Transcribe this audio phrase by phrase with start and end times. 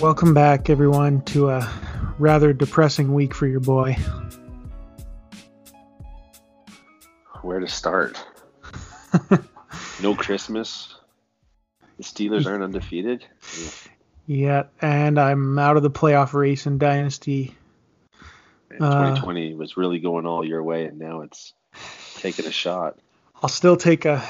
[0.00, 1.72] Welcome back, everyone, to a
[2.18, 3.96] rather depressing week for your boy.
[7.40, 8.22] Where to start?
[10.02, 10.94] no Christmas.
[11.96, 13.24] The Steelers aren't undefeated.
[14.26, 17.54] Yeah, and I'm out of the playoff race in Dynasty.
[18.68, 21.54] And 2020 uh, was really going all your way, and now it's
[22.16, 22.98] taking a shot.
[23.42, 24.22] I'll still take a.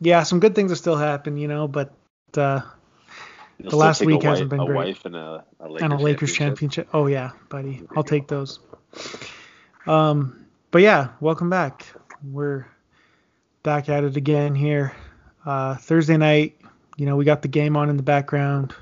[0.00, 1.92] Yeah, some good things will still happen, you know, but
[2.36, 2.62] uh,
[3.58, 4.76] the last week hasn't been a great.
[4.76, 6.86] wife and a, a Lakers, and a Lakers championship.
[6.86, 6.88] championship.
[6.94, 8.60] Oh yeah, buddy, I'll take those.
[9.86, 11.86] Um, but yeah, welcome back.
[12.22, 12.66] We're
[13.62, 14.94] back at it again here.
[15.44, 16.60] Uh, Thursday night,
[16.96, 18.74] you know, we got the game on in the background.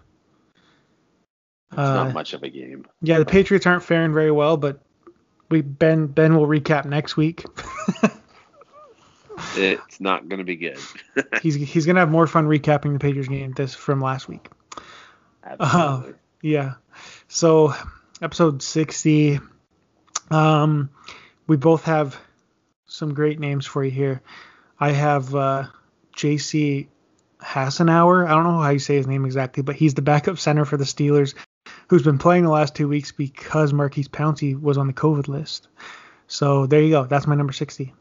[1.71, 2.87] It's uh, not much of a game.
[3.03, 4.81] Yeah, the Patriots aren't faring very well, but
[5.51, 7.45] we Ben Ben will recap next week.
[9.57, 10.79] it's not going to be good.
[11.43, 14.49] he's he's going to have more fun recapping the Patriots game this from last week.
[15.47, 16.13] Absolutely.
[16.13, 16.75] Uh, yeah.
[17.29, 17.75] So
[18.21, 19.41] episode 60.
[20.31, 20.91] Um,
[21.47, 22.19] we both have
[22.87, 24.23] some great names for you here.
[24.79, 25.67] I have uh,
[26.15, 26.89] J.C.
[27.41, 28.27] Hassenauer.
[28.27, 30.77] I don't know how you say his name exactly, but he's the backup center for
[30.77, 31.35] the Steelers,
[31.89, 35.69] who's been playing the last two weeks because Maurkice Pouncey was on the COVID list.
[36.27, 37.05] So there you go.
[37.05, 37.95] That's my number 60.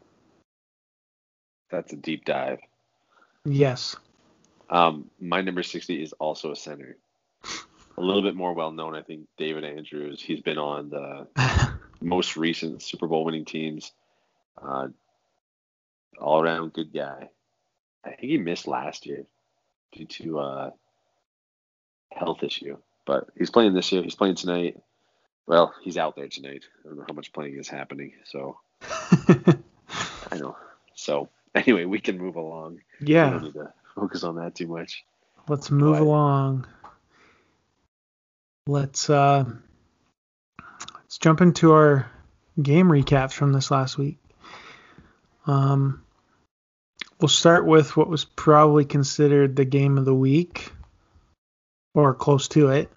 [1.70, 2.58] That's a deep dive.
[3.44, 3.96] Yes.
[4.68, 6.96] Um, my number 60 is also a center
[7.96, 10.20] a little bit more well known, I think David Andrews.
[10.20, 11.26] He's been on the
[12.00, 13.92] most recent Super Bowl winning teams.
[14.60, 14.88] Uh,
[16.20, 17.28] all around good guy.
[18.04, 19.24] I think he missed last year
[19.92, 20.70] due to uh,
[22.12, 24.02] health issue, but he's playing this year.
[24.02, 24.80] He's playing tonight.
[25.46, 26.64] Well, he's out there tonight.
[26.84, 28.58] I don't know how much playing is happening, so
[29.28, 30.56] I know.
[30.94, 32.80] So anyway, we can move along.
[33.00, 33.26] Yeah.
[33.26, 35.04] We don't need to focus on that too much.
[35.48, 36.66] Let's move but, along
[38.66, 39.44] let's uh,
[40.94, 42.10] let's jump into our
[42.60, 44.18] game recaps from this last week.
[45.46, 46.02] Um,
[47.20, 50.72] we'll start with what was probably considered the game of the week,
[51.94, 52.90] or close to it,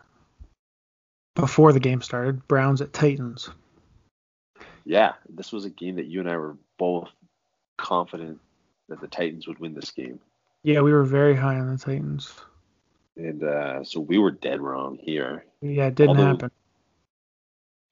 [1.36, 2.48] before the game started.
[2.48, 3.50] Browns at Titans.
[4.86, 7.10] Yeah, this was a game that you and I were both
[7.78, 8.40] confident
[8.88, 10.20] that the Titans would win this game.
[10.64, 12.34] Yeah, we were very high on the Titans.
[13.18, 15.46] And uh, so we were dead wrong here.
[15.62, 16.52] Yeah, it didn't Although, happen.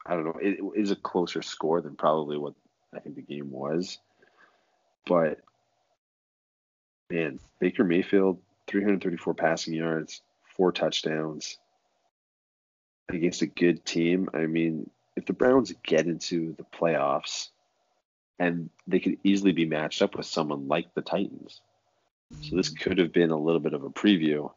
[0.05, 0.39] I don't know.
[0.41, 2.53] It, it is a closer score than probably what
[2.93, 3.97] I think the game was.
[5.05, 5.39] But
[7.09, 10.21] man, Baker Mayfield, 334 passing yards,
[10.55, 11.57] four touchdowns
[13.09, 14.29] against a good team.
[14.33, 17.49] I mean, if the Browns get into the playoffs,
[18.39, 21.61] and they could easily be matched up with someone like the Titans.
[22.41, 24.51] So this could have been a little bit of a preview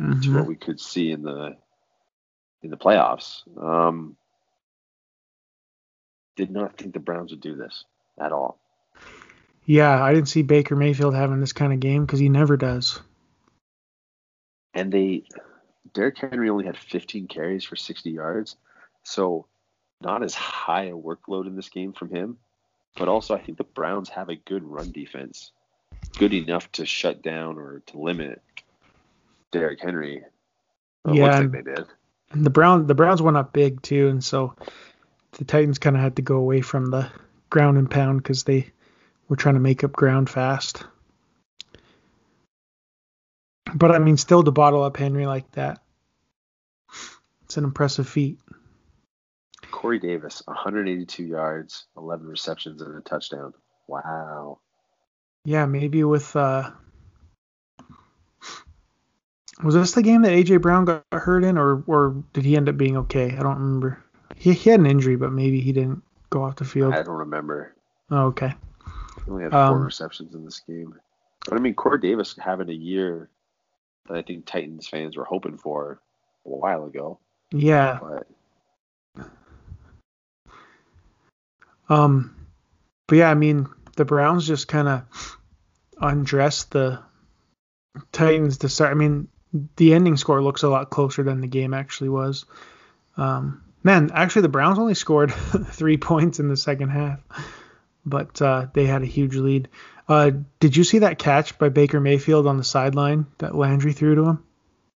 [0.00, 0.20] mm-hmm.
[0.20, 1.56] to what we could see in the
[2.62, 3.42] in the playoffs.
[3.60, 4.16] Um,
[6.36, 7.84] did not think the Browns would do this
[8.18, 8.58] at all.
[9.64, 13.00] Yeah, I didn't see Baker Mayfield having this kind of game because he never does.
[14.72, 15.24] And they,
[15.92, 18.56] Derrick Henry only had 15 carries for 60 yards,
[19.02, 19.46] so
[20.00, 22.38] not as high a workload in this game from him.
[22.96, 25.52] But also, I think the Browns have a good run defense,
[26.18, 28.40] good enough to shut down or to limit
[29.52, 30.22] Derrick Henry.
[31.04, 31.86] Well, yeah, like they did.
[32.30, 34.54] And the Brown the Browns went up big too, and so
[35.32, 37.10] the Titans kind of had to go away from the
[37.50, 38.70] ground and pound because they
[39.28, 40.84] were trying to make up ground fast.
[43.74, 45.82] But I mean, still to bottle up Henry like that,
[47.44, 48.38] it's an impressive feat.
[49.70, 53.52] Corey Davis, 182 yards, 11 receptions, and a touchdown.
[53.86, 54.60] Wow.
[55.44, 56.70] Yeah, maybe with uh,
[59.62, 62.68] was this the game that AJ Brown got hurt in, or or did he end
[62.68, 63.36] up being okay?
[63.36, 64.02] I don't remember.
[64.36, 66.94] He, he had an injury, but maybe he didn't go off the field.
[66.94, 67.74] I don't remember.
[68.10, 68.54] Oh, okay.
[69.24, 70.94] He only had four um, receptions in this game.
[71.44, 73.28] But I mean, Corey Davis having a year
[74.06, 76.00] that I think Titans fans were hoping for
[76.44, 77.18] a while ago.
[77.50, 77.98] Yeah.
[78.00, 78.26] But
[81.88, 82.36] um,
[83.06, 85.38] but yeah, I mean, the Browns just kind of
[86.00, 87.02] undressed the
[88.12, 88.90] Titans to start.
[88.90, 89.28] I mean,
[89.76, 92.44] the ending score looks a lot closer than the game actually was.
[93.16, 95.32] Um, man, actually, the Browns only scored
[95.70, 97.20] three points in the second half,
[98.04, 99.68] but uh, they had a huge lead.
[100.08, 100.30] Uh,
[100.60, 104.24] did you see that catch by Baker Mayfield on the sideline that Landry threw to
[104.24, 104.44] him?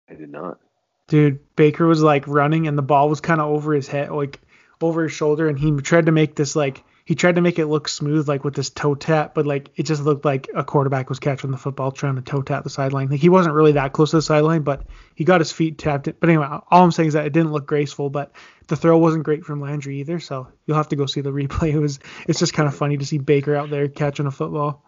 [0.09, 0.59] I did not.
[1.07, 4.39] Dude, Baker was like running and the ball was kind of over his head, like
[4.81, 7.65] over his shoulder, and he tried to make this like he tried to make it
[7.65, 11.09] look smooth, like with this toe tap, but like it just looked like a quarterback
[11.09, 13.09] was catching the football trying to toe tap the sideline.
[13.09, 16.05] Like he wasn't really that close to the sideline, but he got his feet tapped.
[16.05, 18.31] But anyway, all I'm saying is that it didn't look graceful, but
[18.67, 20.21] the throw wasn't great from Landry either.
[20.21, 21.73] So you'll have to go see the replay.
[21.73, 21.99] It was
[22.29, 24.81] it's just kind of funny to see Baker out there catching a football.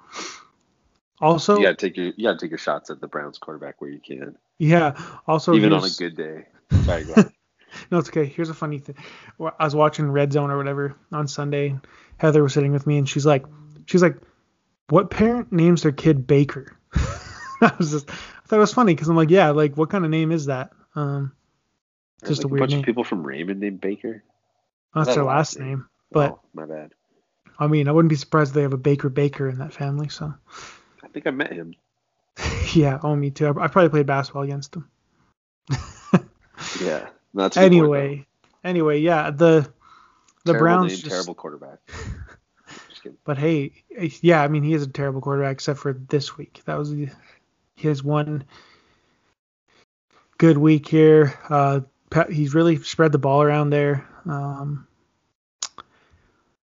[1.19, 3.89] Also, you gotta take your you gotta take your shots at the Browns quarterback where
[3.89, 4.37] you can.
[4.59, 4.97] Yeah.
[5.27, 6.45] Also, even on a good day.
[6.85, 7.33] Sorry, go ahead.
[7.91, 8.25] no, it's okay.
[8.25, 8.95] Here's a funny thing.
[9.39, 11.79] I was watching Red Zone or whatever on Sunday.
[12.17, 13.45] Heather was sitting with me and she's like,
[13.85, 14.17] she's like,
[14.89, 16.77] what parent names their kid Baker?
[17.61, 20.05] I was just, I thought it was funny because I'm like, yeah, like what kind
[20.05, 20.71] of name is that?
[20.95, 21.31] Um,
[22.25, 22.79] just like a weird bunch name.
[22.79, 24.23] of people from Raymond named Baker.
[24.93, 26.93] That's that their last name, name but oh, my bad.
[27.57, 30.09] I mean, I wouldn't be surprised if they have a Baker Baker in that family.
[30.09, 30.33] So.
[31.03, 31.75] I think I met him.
[32.73, 33.47] yeah, oh, me too.
[33.47, 34.89] I, I probably played basketball against him.
[36.81, 37.09] yeah,
[37.57, 38.25] anyway.
[38.63, 39.69] Anyway, yeah, the
[40.45, 41.79] the terrible Browns name, just, terrible quarterback.
[43.25, 43.71] but hey,
[44.21, 46.61] yeah, I mean he is a terrible quarterback except for this week.
[46.65, 46.93] That was
[47.75, 48.45] his one
[50.37, 51.37] good week here.
[51.49, 51.81] Uh,
[52.29, 54.07] he's really spread the ball around there.
[54.25, 54.87] Um,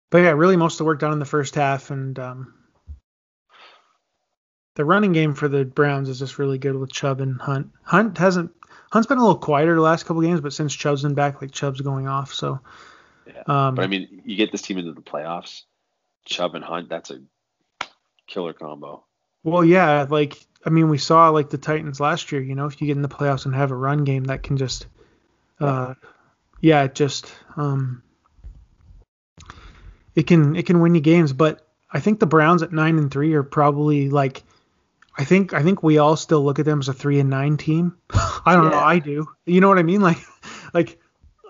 [0.10, 2.54] but yeah, really most of the work done in the first half, and um,
[4.75, 7.72] the running game for the Browns is just really good with Chubb and Hunt.
[7.84, 8.52] Hunt hasn't
[8.92, 11.51] Hunt's been a little quieter the last couple games, but since Chubb's been back, like
[11.51, 12.34] Chubb's going off.
[12.34, 12.60] So,
[13.25, 13.44] yeah.
[13.45, 15.63] Um, but I mean, you get this team into the playoffs,
[16.25, 17.19] Chubb and Hunt, that's a
[18.28, 19.04] killer combo.
[19.44, 22.42] Well, yeah, like I mean, we saw like the Titans last year.
[22.42, 24.57] You know, if you get in the playoffs and have a run game that can
[24.57, 24.88] just,
[25.60, 25.94] uh,
[26.62, 28.04] yeah, it just um,
[30.16, 31.31] it can it can win you games.
[31.33, 34.44] But I think the Browns at nine and three are probably like
[35.18, 37.58] I think I think we all still look at them as a three and nine
[37.58, 37.98] team.
[38.12, 38.69] I don't yeah.
[38.69, 38.80] know.
[38.80, 39.28] I do.
[39.46, 40.02] You know what I mean?
[40.08, 40.19] Like,
[40.74, 41.00] like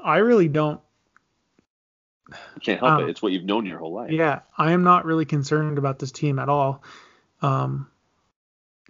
[0.04, 0.80] I really don't.
[2.30, 3.10] You can't help um, it.
[3.10, 4.12] It's what you've known your whole life.
[4.12, 6.84] Yeah, I am not really concerned about this team at all.
[7.42, 7.90] Um,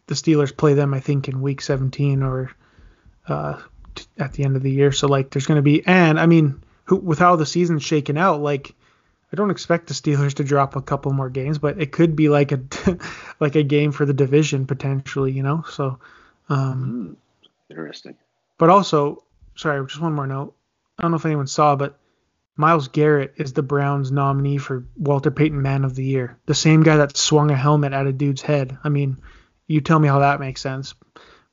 [0.07, 2.51] the Steelers play them, I think, in Week 17 or
[3.27, 3.61] uh,
[3.93, 4.91] t- at the end of the year.
[4.91, 8.17] So like, there's going to be, and I mean, who, with how the season's shaken
[8.17, 8.73] out, like
[9.31, 12.29] I don't expect the Steelers to drop a couple more games, but it could be
[12.29, 12.61] like a
[13.39, 15.63] like a game for the division potentially, you know.
[15.69, 15.99] So
[16.49, 17.17] um,
[17.69, 18.15] interesting.
[18.57, 19.23] But also,
[19.55, 20.55] sorry, just one more note.
[20.97, 21.99] I don't know if anyone saw, but
[22.55, 26.39] Myles Garrett is the Browns nominee for Walter Payton Man of the Year.
[26.47, 28.77] The same guy that swung a helmet at a dude's head.
[28.83, 29.17] I mean,
[29.67, 30.95] you tell me how that makes sense.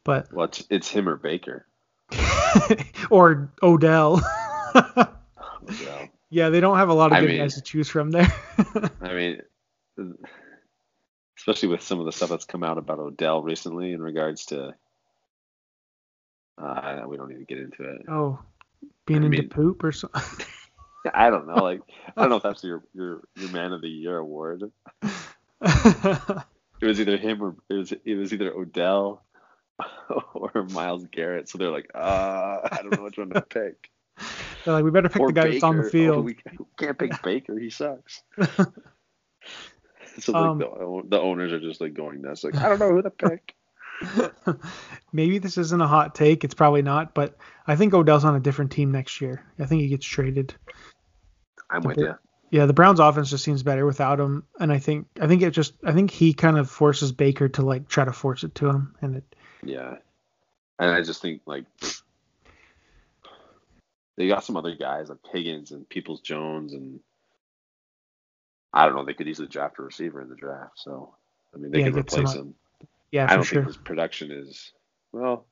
[0.02, 1.66] But well, it's, it's him or Baker.
[3.10, 4.22] or Odell.
[4.74, 6.03] Odell.
[6.34, 8.26] Yeah, they don't have a lot of I good mean, guys to choose from there.
[9.00, 9.42] I mean,
[11.38, 14.74] especially with some of the stuff that's come out about Odell recently in regards to.
[16.60, 18.02] Uh, we don't need to get into it.
[18.08, 18.40] Oh,
[19.06, 20.44] being I into mean, poop or something.
[21.14, 21.62] I don't know.
[21.62, 21.82] Like,
[22.16, 24.64] I don't know if that's your your your man of the year award.
[25.02, 26.42] it
[26.82, 29.24] was either him or it was it was either Odell
[30.34, 31.48] or Myles Garrett.
[31.48, 33.88] So they're like, uh, I don't know which one to pick.
[34.64, 35.52] They're like, we better pick or the guy Baker.
[35.52, 36.18] that's on the field.
[36.18, 36.36] Oh, we
[36.78, 37.58] can't pick Baker.
[37.58, 38.22] He sucks.
[40.18, 42.44] so like um, the, the owners are just like going nuts.
[42.44, 43.54] Like, I don't know who to pick.
[45.12, 46.44] Maybe this isn't a hot take.
[46.44, 49.44] It's probably not, but I think Odell's on a different team next year.
[49.58, 50.54] I think he gets traded.
[51.70, 52.14] I'm the, with you.
[52.50, 55.50] Yeah, the Browns offense just seems better without him, and I think I think it
[55.50, 58.68] just I think he kind of forces Baker to like try to force it to
[58.68, 59.36] him, and it.
[59.64, 59.96] Yeah,
[60.78, 61.64] and I just think like
[64.16, 67.00] they got some other guys like Higgins and Peoples Jones and
[68.72, 69.04] I don't know.
[69.04, 70.72] They could easily draft a receiver in the draft.
[70.80, 71.14] So
[71.54, 72.54] I mean, they yeah, can replace him.
[73.12, 73.62] Yeah, I don't sure.
[73.62, 74.72] think his production is
[75.12, 75.46] well.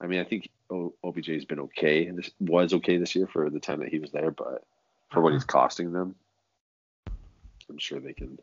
[0.00, 2.08] I mean, I think OBJ has been okay.
[2.10, 4.64] This was okay this year for the time that he was there, but
[5.10, 5.60] for what he's uh-huh.
[5.60, 6.14] costing them,
[7.68, 8.38] I'm sure they can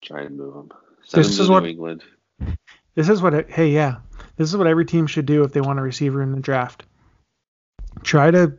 [0.00, 0.70] try and move him.
[1.04, 2.04] Send this him is what England.
[2.94, 3.50] This is what.
[3.50, 3.96] Hey, yeah,
[4.36, 6.84] this is what every team should do if they want a receiver in the draft.
[8.04, 8.56] Try to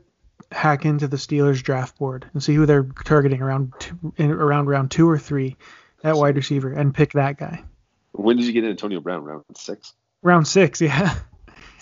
[0.51, 4.67] hack into the Steelers draft board and see who they're targeting around two, in, around
[4.67, 5.55] round two or three
[6.03, 7.63] at wide receiver and pick that guy.
[8.11, 9.23] When did you get Antonio Brown?
[9.23, 9.93] Round six.
[10.21, 11.15] Round six, yeah.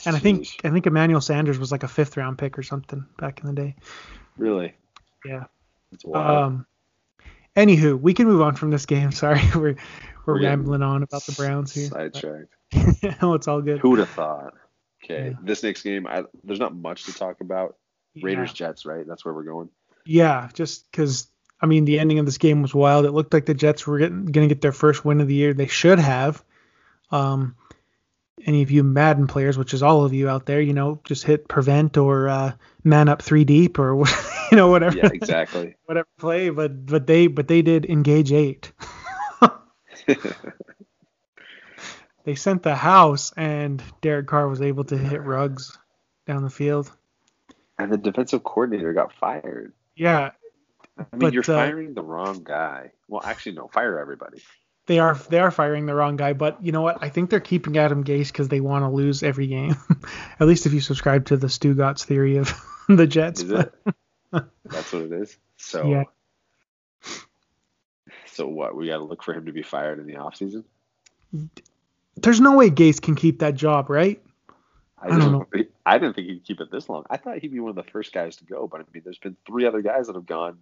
[0.05, 0.17] And Jeez.
[0.17, 3.41] I think I think Emmanuel Sanders was like a fifth round pick or something back
[3.41, 3.75] in the day.
[4.37, 4.73] Really?
[5.25, 5.45] Yeah.
[5.91, 6.43] That's wild.
[6.43, 6.65] Um.
[7.55, 9.11] Anywho, we can move on from this game.
[9.11, 9.75] Sorry, we're we're,
[10.25, 11.89] we're rambling on about the Browns here.
[11.89, 12.53] Sidetracked.
[13.21, 13.79] no, it's all good.
[13.79, 14.53] Who would have thought?
[15.03, 15.37] Okay, yeah.
[15.43, 17.75] this next game, I, there's not much to talk about.
[18.21, 18.67] Raiders yeah.
[18.67, 19.05] Jets, right?
[19.07, 19.69] That's where we're going.
[20.05, 21.27] Yeah, just because
[21.61, 23.05] I mean the ending of this game was wild.
[23.05, 25.35] It looked like the Jets were getting, going to get their first win of the
[25.35, 25.53] year.
[25.53, 26.43] They should have.
[27.11, 27.55] Um,
[28.45, 31.23] any of you Madden players, which is all of you out there, you know, just
[31.23, 32.53] hit prevent or uh,
[32.83, 33.95] man up three deep or
[34.51, 34.97] you know whatever.
[34.97, 35.75] Yeah, exactly.
[35.85, 38.71] whatever play, but but they but they did engage eight.
[42.23, 45.77] they sent the house, and Derek Carr was able to hit Ruggs
[46.25, 46.91] down the field.
[47.81, 49.73] And the defensive coordinator got fired.
[49.95, 50.31] Yeah.
[50.97, 52.91] I mean, But, you're uh, firing the wrong guy.
[53.07, 54.41] Well, actually, no, fire everybody.
[54.85, 56.97] They are they are firing the wrong guy, but you know what?
[57.01, 59.75] I think they're keeping Adam Gase because they want to lose every game.
[60.39, 62.53] At least if you subscribe to the Stugatz theory of
[62.89, 63.41] the Jets.
[63.41, 63.73] Is it?
[64.31, 65.37] That's what it is.
[65.57, 66.03] So, Yeah.
[68.27, 68.75] so what?
[68.75, 70.63] We got to look for him to be fired in the offseason?
[72.17, 74.21] There's no way Gase can keep that job, right?
[75.01, 75.47] I, I don't know.
[75.85, 77.05] I didn't think he'd keep it this long.
[77.09, 79.17] I thought he'd be one of the first guys to go, but I mean, there's
[79.17, 80.59] been three other guys that have gone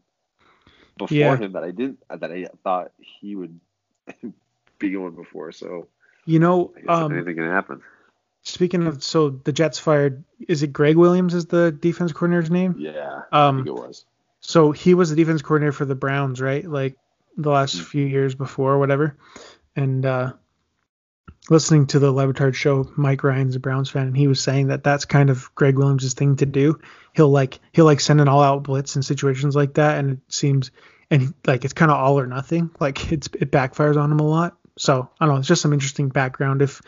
[0.98, 1.36] before Yeah.
[1.38, 3.60] him that I didn't that I thought he would
[4.80, 5.52] be going before.
[5.52, 5.88] So
[6.26, 7.82] You know, um, anything can happen.
[8.44, 10.24] speaking of, so the Jets fired.
[10.48, 11.34] Is it Gregg Williams?
[11.34, 12.76] Is the defense coordinator's name?
[12.78, 14.06] Yeah, I Um, think it was.
[14.42, 16.66] So he was the defense coordinator for the Browns, right?
[16.66, 16.96] Like
[17.36, 17.84] the last Mhm.
[17.86, 19.18] few years before, or whatever.
[19.76, 20.34] And uh,
[21.50, 24.68] listening to the Le Batard show, Mike Ryan's a Browns fan, and he was saying
[24.68, 26.80] that that's kind of Gregg Williams' thing to do.
[27.14, 30.72] He'll like he'll like send an all-out blitz in situations like that, and it seems
[31.10, 32.70] and like it's kind of all or nothing.
[32.80, 34.58] Like it's it backfires on him a lot.
[34.78, 35.40] So I don't know.
[35.40, 36.82] It's just some interesting background if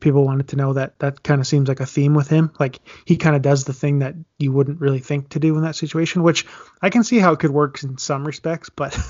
[0.00, 2.52] people wanted to know that that kind of seems like a theme with him.
[2.58, 5.62] Like he kind of does the thing that you wouldn't really think to do in
[5.62, 6.46] that situation, which
[6.82, 8.98] I can see how it could work in some respects, but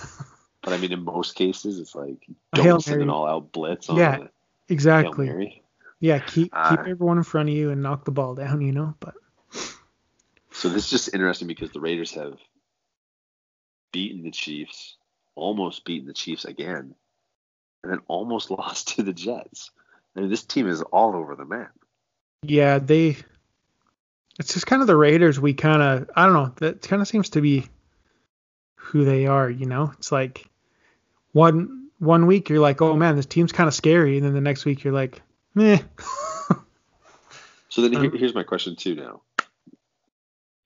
[0.63, 3.97] But I mean, in most cases, it's like don't Hail send an all-out blitz on
[3.97, 4.29] Yeah, Hail
[4.71, 5.63] exactly.
[6.01, 8.73] Yeah, keep keep Uh, everyone in front of you and knock the ball down, you
[8.73, 8.95] know.
[9.01, 9.15] But
[10.53, 12.39] So this is just interesting because the Raiders have
[13.93, 14.97] beaten the Chiefs,
[15.35, 16.95] almost beaten the Chiefs again,
[17.83, 19.71] and then almost lost to the Jets.
[20.17, 21.73] I mean, this team is all over the map.
[22.43, 23.17] yeah, they.
[24.39, 25.39] It's just kind of the Raiders.
[25.39, 26.53] We kind of I don't know.
[26.57, 27.67] That kind of seems to be
[28.75, 29.51] who they are.
[29.51, 30.49] You know, it's like
[31.33, 34.41] one one week you're like, oh man, this team's kind of scary, and then the
[34.41, 35.23] next week you're like,
[35.55, 35.79] meh.
[37.69, 38.97] So then here- Um, here's my question too.
[38.97, 39.21] Now,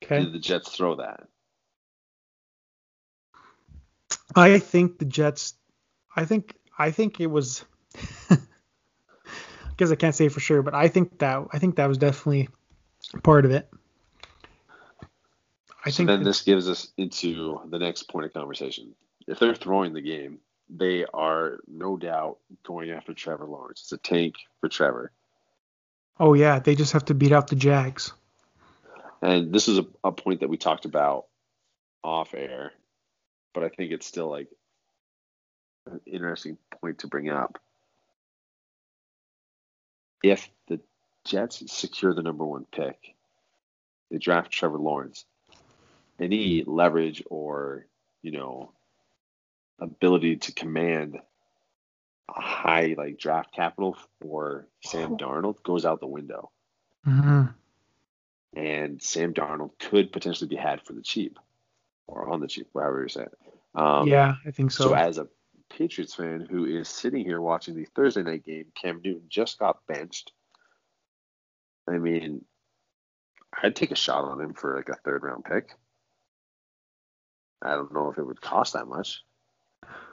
[0.02, 0.20] okay.
[0.24, 1.28] did the Jets throw that?
[4.34, 5.54] I think the Jets.
[6.16, 7.64] I think I think it was.
[9.76, 12.48] Because I can't say for sure, but I think that I think that was definitely
[13.24, 13.68] part of it.
[15.84, 18.94] I so think then this gives us into the next point of conversation.
[19.26, 23.82] If they're throwing the game, they are no doubt going after Trevor Lawrence.
[23.82, 25.12] It's a tank for Trevor.
[26.18, 28.12] Oh yeah, they just have to beat out the Jags.
[29.20, 31.26] And this is a, a point that we talked about
[32.02, 32.72] off air,
[33.52, 34.48] but I think it's still like
[35.90, 37.58] an interesting point to bring up.
[40.22, 40.80] If the
[41.24, 42.98] Jets secure the number one pick,
[44.10, 45.24] they draft Trevor Lawrence,
[46.20, 47.86] any leverage or,
[48.22, 48.73] you know,
[49.78, 51.18] ability to command
[52.28, 56.50] a high like draft capital for Sam Darnold goes out the window
[57.04, 57.44] hmm
[58.56, 61.38] and Sam Darnold could potentially be had for the cheap
[62.06, 63.38] or on the cheap, however you say it.
[63.74, 64.84] Um, yeah, I think so.
[64.84, 65.26] So, as a
[65.70, 69.86] Patriots fan who is sitting here watching the Thursday night game, Cam Newton just got
[69.88, 70.32] benched.
[71.88, 72.44] I mean,
[73.62, 75.70] I'd take a shot on him for like a third round pick.
[77.62, 79.22] I don't know if it would cost that much,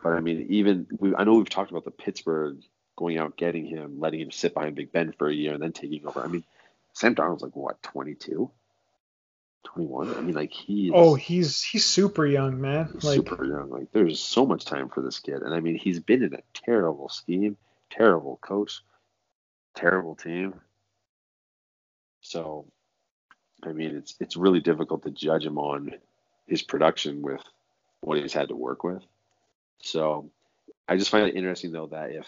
[0.04, 2.58] but I mean, even we, I know we've talked about the Pittsburgh
[2.96, 5.72] going out getting him, letting him sit behind Big Ben for a year, and then
[5.72, 6.22] taking over.
[6.22, 6.44] I mean,
[6.94, 8.51] Sam Darnold's like what 22,
[9.63, 10.13] 21.
[10.13, 12.90] I mean, like he's oh, he's he's super young, man.
[13.01, 13.70] Like super young.
[13.70, 16.42] Like there's so much time for this kid, and I mean he's been in a
[16.54, 17.58] terrible scheme,
[17.90, 18.82] terrible coach,
[19.75, 20.56] terrible team.
[22.22, 22.66] So,
[23.63, 25.96] I mean it's it's really difficult to judge him on
[26.48, 27.42] his production with
[28.01, 29.04] what he's had to work with.
[29.82, 30.30] So,
[30.88, 32.28] I just find it interesting though that if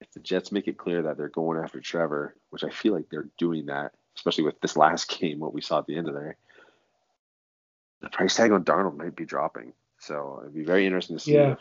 [0.00, 3.08] if the Jets make it clear that they're going after Trevor, which I feel like
[3.10, 6.14] they're doing that, especially with this last game, what we saw at the end of
[6.14, 6.36] there,
[8.02, 9.72] the price tag on Darnold might be dropping.
[9.98, 11.52] So it'd be very interesting to see Yeah.
[11.52, 11.58] if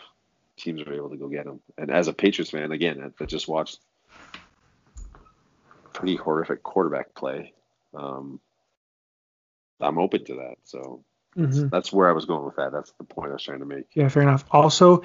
[0.57, 1.61] teams are able to go get him.
[1.77, 3.79] And as a Patriots fan, again, I- just watched
[5.93, 7.53] pretty horrific quarterback play.
[7.93, 8.41] Um,
[9.79, 10.55] I'm open to that.
[10.65, 11.05] So
[11.37, 11.69] mhm.
[11.69, 12.71] that's where I was going with that.
[12.71, 13.85] That's the point I was trying to make.
[13.93, 14.45] yeah, fair enough.
[14.51, 15.03] Also,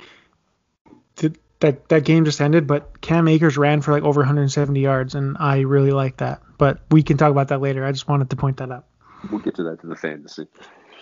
[1.16, 5.14] th- that that game just ended, but Cam Akers ran for like over 170 yards,
[5.14, 6.40] and I really like that.
[6.58, 7.84] But we can talk about that later.
[7.84, 8.86] I just wanted to point that out.
[9.30, 10.46] We'll get to that to the fantasy.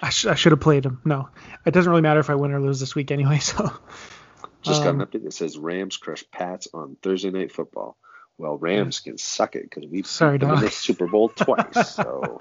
[0.03, 1.01] I, sh- I should have played him.
[1.05, 1.29] No,
[1.67, 3.39] it doesn't really matter if I win or lose this week anyway.
[3.43, 3.71] So
[4.63, 7.97] Just got Um, an update that says Rams crush Pats on Thursday Night Football.
[8.39, 11.95] Well, Rams can suck it because we Sorry, them in the Super Bowl twice.
[11.95, 12.41] So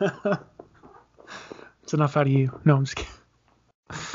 [1.94, 2.60] enough out of you.
[2.64, 3.12] No, I'm just kidding.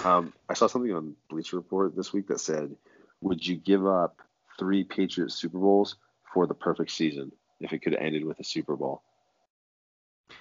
[0.05, 2.75] um, I saw something on Bleacher Report this week that said,
[3.21, 4.21] "Would you give up
[4.57, 5.95] three Patriots Super Bowls
[6.33, 9.01] for the perfect season if it could have ended with a Super Bowl?"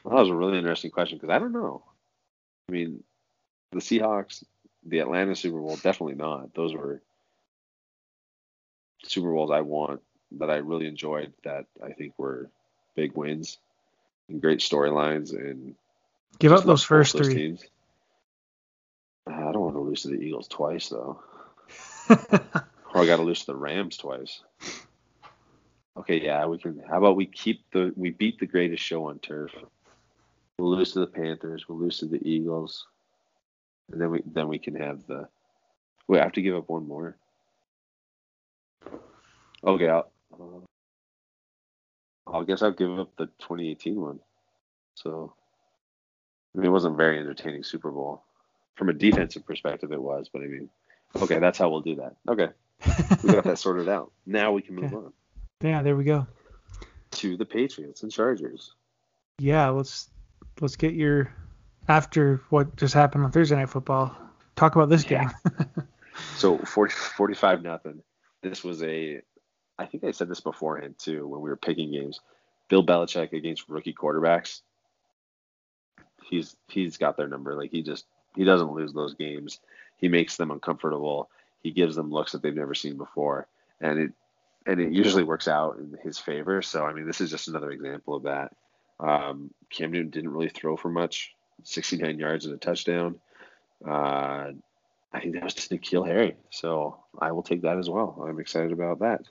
[0.02, 1.82] Well, that was a really interesting question because I don't know.
[2.68, 3.02] I mean,
[3.72, 4.44] the Seahawks,
[4.84, 6.54] the Atlanta Super Bowl, definitely not.
[6.54, 7.02] Those were
[9.04, 10.00] Super Bowls I want
[10.32, 12.50] that I really enjoyed that I think were
[12.94, 13.58] big wins
[14.28, 15.74] and great storylines and
[16.38, 17.34] Give up those first those three.
[17.34, 17.64] teams.
[19.28, 21.20] Uh, I don't want to lose to the Eagles twice though.
[22.94, 24.40] Or I got to lose to the Rams twice.
[25.96, 26.82] Okay, yeah, we can.
[26.88, 29.50] How about we keep the we beat the greatest show on turf.
[30.58, 31.68] We'll lose to the Panthers.
[31.68, 32.86] We'll lose to the Eagles,
[33.92, 35.28] and then we then we can have the.
[36.06, 37.16] We have to give up one more.
[39.62, 40.60] Okay, I'll, uh,
[42.32, 44.20] I guess I'll give up the 2018 one.
[44.94, 45.34] So,
[46.58, 48.24] I mean, it wasn't very entertaining Super Bowl.
[48.74, 50.68] From a defensive perspective, it was, but I mean,
[51.16, 52.16] okay, that's how we'll do that.
[52.28, 52.48] Okay,
[53.22, 54.10] we got that sorted out.
[54.26, 55.12] Now we can move on
[55.60, 56.26] yeah, there we go.
[57.12, 58.74] to the Patriots and Chargers.
[59.38, 60.10] Yeah, let's
[60.60, 61.32] let's get your
[61.88, 64.16] after what just happened on Thursday night football.
[64.56, 65.30] Talk about this Yeah.
[65.54, 65.66] game.
[66.34, 68.02] So 40, 45 nothing.
[68.42, 69.20] This was a,
[69.78, 72.20] I think I said this beforehand too when we were picking games.
[72.68, 74.62] Bill Belichick against rookie quarterbacks.
[76.28, 77.54] He's he's got their number.
[77.54, 79.60] Like he just he doesn't lose those games.
[79.96, 81.30] He makes them uncomfortable.
[81.62, 83.46] He gives them looks that they've never seen before,
[83.80, 84.12] and it
[84.66, 86.62] and it usually works out in his favor.
[86.62, 88.52] So I mean, this is just another example of that.
[89.00, 93.18] Um, Cam Newton didn't really throw for much, 69 yards and a touchdown.
[93.86, 94.52] Uh,
[95.12, 96.36] I think that was just N'Keal Harry.
[96.50, 98.22] So I will take that as well.
[98.28, 99.22] I'm excited about that.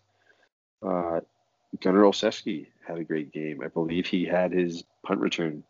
[0.82, 1.20] Uh,
[1.82, 3.62] Gunner Olszewski had a great game.
[3.63, 5.63] I believe he had his punt return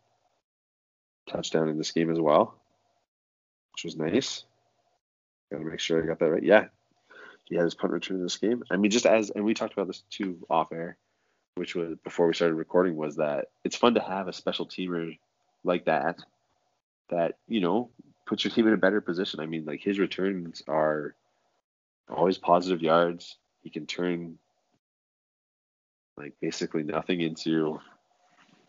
[1.28, 2.54] touchdown in this game as well,
[3.72, 4.44] which was nice.
[5.50, 6.42] Got to make sure I got that right.
[6.42, 6.66] Yeah,
[7.44, 8.62] he had his punt return in this game.
[8.70, 10.96] I mean, just as and we talked about this too off air,
[11.54, 15.18] which was before we started recording, was that it's fun to have a special teamer
[15.64, 16.18] like that.
[17.10, 17.90] That you know
[18.26, 19.40] puts your team in a better position.
[19.40, 21.14] I mean, like his returns are
[22.10, 23.36] always positive yards.
[23.62, 24.38] He can turn
[26.18, 27.80] like basically nothing into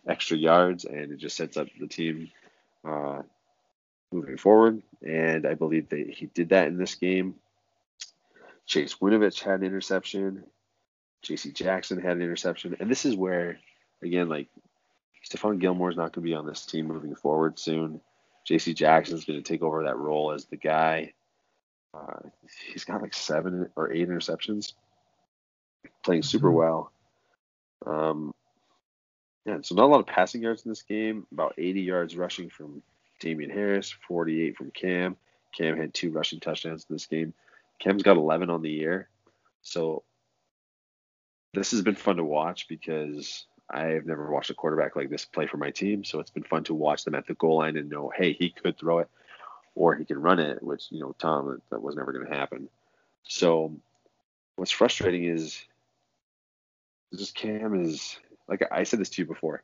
[0.08, 2.32] extra yards, and it just sets up the team
[2.86, 3.22] uh,
[4.12, 4.82] moving forward.
[5.06, 7.36] And I believe that he did that in this game.
[8.66, 10.44] Chase Winovich had an interception.
[11.22, 11.52] J.C.
[11.52, 13.60] Jackson had an interception, and this is where,
[14.02, 14.48] again, like
[15.28, 18.00] Stephon is not going to be on this team moving forward soon.
[18.46, 18.74] J.C.
[18.74, 21.14] Jackson is going to take over that role as the guy.
[21.94, 22.30] Uh,
[22.72, 24.74] he's got like seven or eight interceptions,
[26.04, 26.54] playing super Mhm.
[26.54, 26.92] well.
[27.86, 28.34] Um,
[29.50, 31.26] yeah, so not a lot of passing yards in this game.
[31.32, 32.84] About 80 yards rushing from
[33.20, 35.18] Damien Harris, 48 from Cam.
[35.58, 37.34] Cam had two rushing touchdowns in this game.
[37.80, 39.10] Cam's got 11 on the year.
[39.64, 40.04] So
[41.54, 45.48] this has been fun to watch because I've never watched a quarterback like this play
[45.48, 46.04] for my team.
[46.04, 48.52] So it's been fun to watch them at the goal line and know, hey, he
[48.52, 49.10] could throw it
[49.74, 52.70] or he can run it, which, you know, Tom, that was never going to happen.
[53.24, 53.74] So
[54.58, 55.64] what's frustrating is
[57.16, 59.64] just Cam is, like I said this to you before,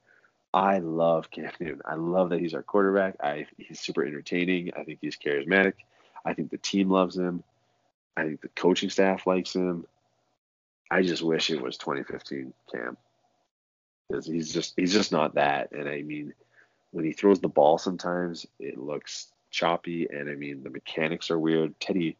[0.53, 1.81] I love Cam Newton.
[1.83, 3.15] I love that he's our quarterback.
[3.21, 4.71] I he's super entertaining.
[4.77, 5.73] I think he's charismatic.
[6.23, 7.43] I think the team loves him.
[8.15, 9.85] I think the coaching staff likes him.
[10.89, 12.97] I just wish it was 2015 Cam
[14.07, 15.71] because he's just he's just not that.
[15.71, 16.33] And I mean,
[16.91, 21.39] when he throws the ball, sometimes it looks choppy, and I mean the mechanics are
[21.39, 21.79] weird.
[21.79, 22.17] Teddy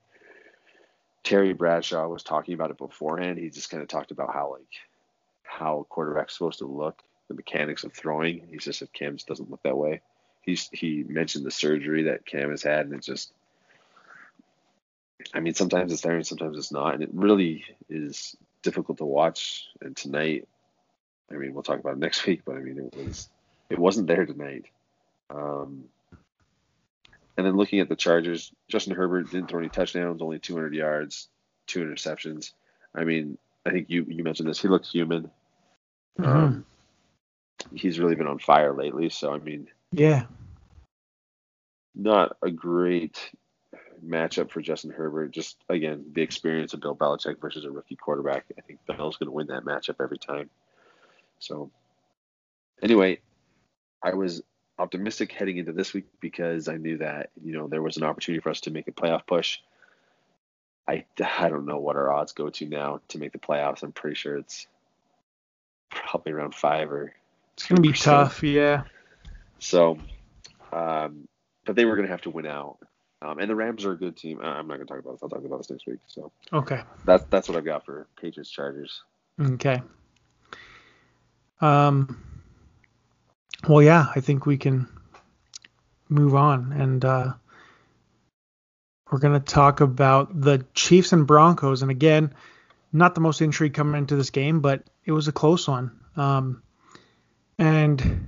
[1.24, 3.38] Terry Bradshaw was talking about it beforehand.
[3.38, 4.68] He just kind of talked about how like
[5.46, 8.48] how a quarterback's supposed to look, the mechanics of throwing.
[8.50, 10.02] He just said Cam doesn't look that way.
[10.42, 13.32] He's he mentioned the surgery that Cam has had, and it just
[15.34, 19.06] I mean, sometimes it's there and sometimes it's not, and it really is difficult to
[19.06, 19.68] watch.
[19.82, 20.48] And tonight,
[21.32, 23.30] I mean, we'll talk about it next week, but I mean, it was
[23.70, 24.66] it wasn't there tonight.
[25.30, 25.86] Um,
[27.38, 31.28] and then looking at the Chargers, Justin Herbert didn't throw any touchdowns, only 200 yards,
[31.68, 32.52] two interceptions.
[32.94, 34.62] I mean, I think you you mentioned this.
[34.62, 35.30] He looks human.
[36.20, 36.26] Mhm.
[36.26, 36.66] Um,
[37.74, 39.10] he's really been on fire lately.
[39.10, 40.26] So I mean, yeah.
[41.96, 43.32] not a great
[44.06, 45.32] matchup for Justin Herbert.
[45.32, 48.46] Just again, the experience of Bill Belichick versus a rookie quarterback.
[48.58, 50.50] I think Bell's going to win that matchup every time.
[51.40, 51.72] So,
[52.82, 53.20] anyway,
[54.04, 54.42] I was
[54.78, 58.42] optimistic heading into this week because I knew that you know there was an opportunity
[58.42, 59.60] for us to make a playoff push.
[60.88, 61.06] I
[61.40, 63.84] I don't know what our odds go to now to make the playoffs.
[63.84, 64.68] I'm pretty sure it's
[65.90, 67.14] probably around five or.
[67.54, 68.84] It's gonna be tough, yeah.
[69.60, 69.98] So,
[70.74, 71.28] um,
[71.66, 72.78] but they were gonna have to win out.
[73.22, 74.40] Um, and the Rams are a good team.
[74.42, 75.24] I'm not gonna talk about this.
[75.24, 76.00] I'll talk about this next week.
[76.08, 76.32] So.
[76.52, 76.82] Okay.
[77.06, 79.02] That's that's what I've got for Patriots Chargers.
[79.42, 79.82] Okay.
[81.62, 82.22] Um.
[83.68, 84.88] Well, yeah, I think we can
[86.10, 87.34] move on, and uh,
[89.12, 91.82] we're gonna talk about the Chiefs and Broncos.
[91.82, 92.34] And again,
[92.92, 95.92] not the most intrigue coming into this game, but it was a close one.
[96.16, 96.64] Um,
[97.58, 98.28] and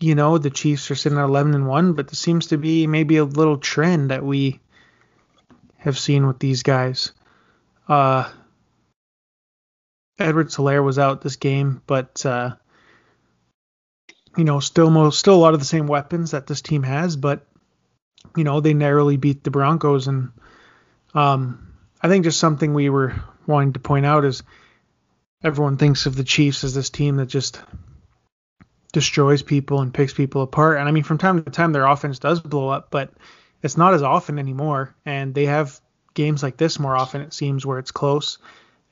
[0.00, 2.86] you know the Chiefs are sitting at 11 and one, but there seems to be
[2.86, 4.60] maybe a little trend that we
[5.78, 7.12] have seen with these guys.
[7.88, 8.30] Uh,
[10.18, 12.54] Edwards-Helaire was out this game, but uh,
[14.36, 17.16] you know, still most, still a lot of the same weapons that this team has,
[17.16, 17.46] but
[18.36, 20.32] you know, they narrowly beat the Broncos, and
[21.14, 23.14] um, I think just something we were
[23.46, 24.42] wanting to point out is
[25.42, 27.60] everyone thinks of the Chiefs as this team that just
[28.92, 32.18] destroys people and picks people apart, and I mean, from time to time their offense
[32.18, 33.12] does blow up, but
[33.62, 35.80] it's not as often anymore, and they have
[36.14, 38.38] games like this more often it seems where it's close,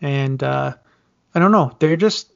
[0.01, 0.75] and uh,
[1.35, 2.33] I don't know, they're just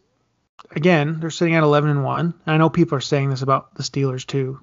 [0.71, 2.21] again, they're sitting at 11 and 1.
[2.21, 4.61] And I know people are saying this about the Steelers too.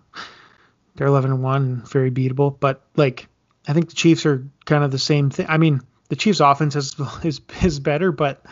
[0.95, 3.27] They're 11 and 1 and very beatable, but like
[3.67, 5.47] I think the Chiefs are kind of the same thing.
[5.49, 8.45] I mean, the Chiefs offense is is, is better, but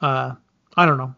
[0.00, 0.34] uh,
[0.76, 1.14] I don't know.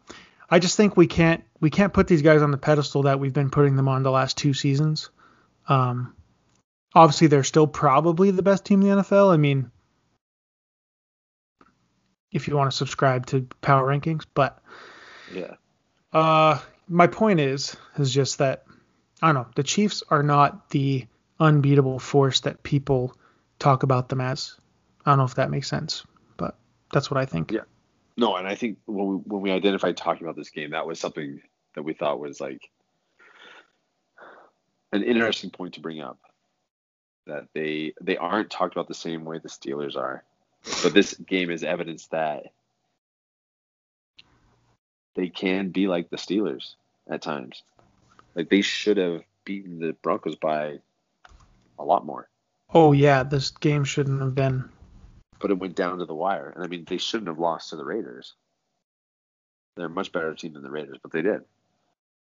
[0.51, 3.33] I just think we can't we can't put these guys on the pedestal that we've
[3.33, 5.11] been putting them on the last two seasons.
[5.69, 6.14] Um,
[6.95, 9.33] obviously, they're still probably the best team in the NFL.
[9.33, 9.71] I mean,
[12.33, 14.62] if you want to subscribe to power rankings, but
[15.35, 15.55] yeah,
[16.12, 18.64] uh, my point is, is just that
[19.23, 19.47] I don't know.
[19.55, 21.07] The Chiefs are not the
[21.41, 23.17] unbeatable force that people
[23.59, 24.55] talk about them as.
[25.05, 26.05] I don't know if that makes sense,
[26.37, 26.57] but
[26.93, 27.51] that's what I think.
[27.51, 27.63] Yeah.
[28.17, 30.99] No, and I think when we when we identified talking about this game, that was
[30.99, 31.41] something
[31.75, 32.69] that we thought was like
[34.93, 36.19] an interesting point to bring up.
[37.27, 40.25] That they they aren't talked about the same way the Steelers are,
[40.83, 42.47] but this game is evidence that
[45.15, 46.75] they can be like the Steelers
[47.09, 47.63] at times.
[48.38, 50.79] Like they should have beaten the Broncos by
[51.77, 52.29] a lot more.
[52.72, 54.68] Oh yeah, this game shouldn't have been.
[55.40, 57.77] But it went down to the wire, and I mean they shouldn't have lost to
[57.77, 58.35] the Raiders.
[59.74, 61.40] They're a much better team than the Raiders, but they did.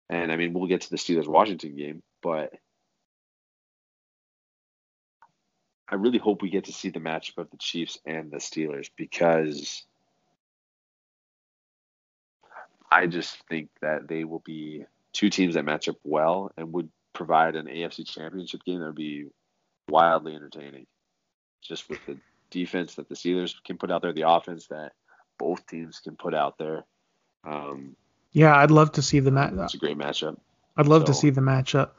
[0.09, 2.51] And I mean we'll get to the Steelers Washington game, but
[5.87, 8.89] I really hope we get to see the matchup of the Chiefs and the Steelers
[8.97, 9.85] because
[12.91, 16.89] I just think that they will be two teams that match up well and would
[17.13, 19.27] provide an AFC championship game that would be
[19.89, 20.85] wildly entertaining.
[21.61, 22.17] Just with the
[22.49, 24.93] defense that the Steelers can put out there, the offense that
[25.37, 26.85] both teams can put out there.
[27.43, 27.95] Um,
[28.31, 29.53] yeah, I'd love to see the match.
[29.53, 30.37] It's a great matchup.
[30.77, 31.91] I'd love so, to see the matchup.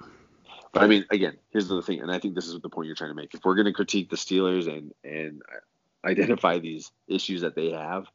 [0.72, 2.96] But I mean, again, here's the thing, and I think this is the point you're
[2.96, 3.34] trying to make.
[3.34, 5.42] If we're going to critique the Steelers and and
[6.04, 8.06] identify these issues that they have,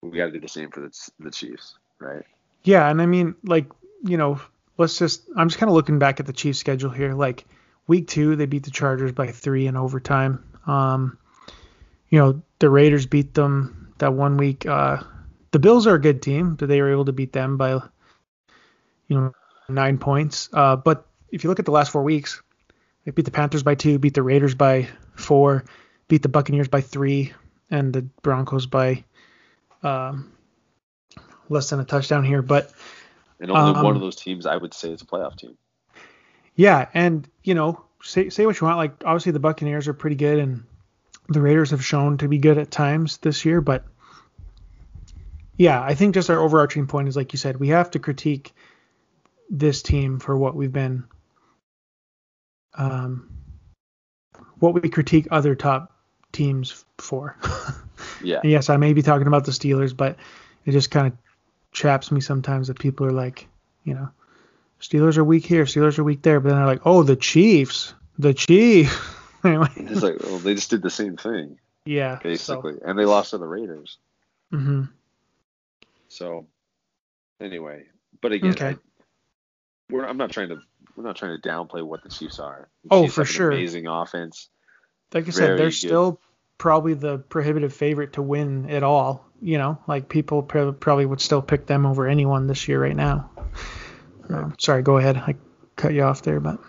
[0.00, 2.24] we got to do the same for the, the Chiefs right?
[2.64, 3.66] Yeah, and I mean, like,
[4.02, 4.40] you know,
[4.78, 7.14] let's just I'm just kind of looking back at the Chiefs schedule here.
[7.14, 7.44] Like
[7.86, 10.44] week two, they beat the Chargers by three in overtime.
[10.66, 11.18] Um,
[12.08, 14.66] you know, the Raiders beat them that one week.
[14.66, 15.02] Uh,
[15.50, 17.80] the Bills are a good team, but they were able to beat them by, you
[19.08, 19.32] know,
[19.68, 20.48] nine points.
[20.52, 22.42] Uh, but if you look at the last four weeks,
[23.04, 25.64] they beat the Panthers by two, beat the Raiders by four,
[26.08, 27.32] beat the Buccaneers by three,
[27.70, 29.04] and the Broncos by
[29.82, 30.32] um,
[31.48, 32.72] less than a touchdown here, but
[33.42, 35.58] and only um, one of those teams I would say is a playoff team.
[36.54, 38.78] Yeah, and you know, say say what you want.
[38.78, 40.62] Like obviously the Buccaneers are pretty good, and
[41.28, 43.60] the Raiders have shown to be good at times this year.
[43.60, 43.84] But
[45.56, 48.54] yeah, I think just our overarching point is like you said, we have to critique
[49.50, 51.04] this team for what we've been,
[52.74, 53.28] um,
[54.60, 55.92] what we critique other top
[56.30, 57.36] teams for.
[58.22, 58.38] yeah.
[58.42, 60.16] And yes, I may be talking about the Steelers, but
[60.64, 61.12] it just kind of
[61.72, 63.48] chaps me sometimes that people are like,
[63.84, 64.10] you know,
[64.80, 67.94] Steelers are weak here, Steelers are weak there, but then they're like, oh, the Chiefs,
[68.18, 68.94] the Chiefs.
[69.44, 69.68] anyway.
[69.76, 71.58] It's like, well, they just did the same thing.
[71.84, 72.18] Yeah.
[72.22, 72.80] Basically, so.
[72.84, 73.98] and they lost to the Raiders.
[74.52, 74.84] Mm-hmm.
[76.08, 76.46] So,
[77.40, 77.86] anyway,
[78.20, 78.66] but again, okay.
[78.66, 78.76] I,
[79.88, 80.58] we're, I'm not trying to
[80.94, 82.68] we're not trying to downplay what the Chiefs are.
[82.84, 83.50] The oh, Chiefs for sure.
[83.50, 84.50] Amazing offense.
[85.14, 85.74] Like I said, they're good.
[85.74, 86.20] still
[86.58, 91.42] probably the prohibitive favorite to win it all you know, like people probably would still
[91.42, 93.28] pick them over anyone this year right now.
[94.28, 94.44] Right.
[94.44, 95.16] Um, sorry, go ahead.
[95.16, 95.34] I
[95.76, 96.60] cut you off there, but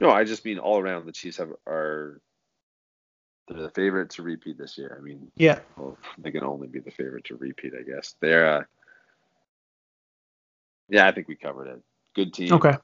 [0.00, 2.20] no, I just mean all around the Chiefs have are
[3.48, 4.96] they're the favorite to repeat this year.
[4.96, 5.58] I mean, Yeah.
[5.76, 8.14] well, they can only be the favorite to repeat, I guess.
[8.20, 8.62] They're, uh,
[10.88, 11.82] yeah, I think we covered it.
[12.14, 12.76] Good team, Okay.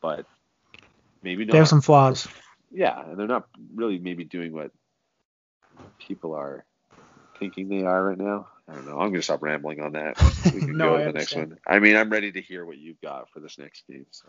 [0.00, 0.24] but
[1.22, 1.52] maybe not.
[1.52, 2.26] They have some flaws.
[2.72, 4.70] Yeah, and they're not really maybe doing what
[5.98, 6.64] people are
[7.38, 8.48] thinking they are right now.
[8.68, 8.98] I don't know.
[8.98, 10.16] I'm gonna stop rambling on that.
[10.54, 11.58] We can No, go to the next one.
[11.66, 14.06] I mean, I'm ready to hear what you've got for this next game.
[14.10, 14.28] So,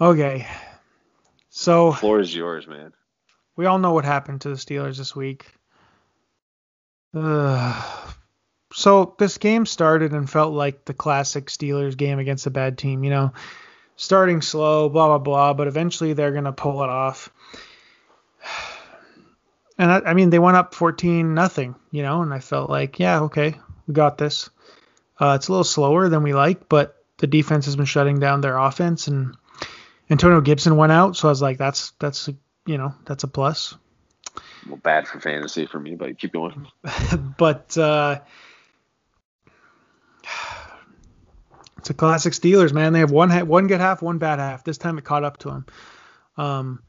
[0.00, 0.46] Okay.
[1.48, 2.92] So The floor is yours, man.
[3.56, 5.46] we all know what happened to the Steelers this week.
[7.14, 7.82] Uh,
[8.72, 13.04] so this game started and felt like the classic Steelers game against a bad team,
[13.04, 13.32] you know,
[13.96, 17.30] starting slow, blah blah blah, but eventually they're gonna pull it off.
[19.82, 23.00] And I, I mean, they went up 14 nothing, you know, and I felt like,
[23.00, 24.48] yeah, okay, we got this.
[25.18, 28.42] Uh, it's a little slower than we like, but the defense has been shutting down
[28.42, 29.36] their offense, and
[30.08, 32.28] Antonio Gibson went out, so I was like, that's that's
[32.64, 33.74] you know that's a plus.
[34.68, 36.68] Well, bad for fantasy for me, but keep going.
[37.36, 38.20] but uh,
[41.78, 42.92] it's a classic Steelers, man.
[42.92, 44.62] They have one ha- one good half, one bad half.
[44.62, 45.66] This time it caught up to them.
[46.36, 46.82] Um,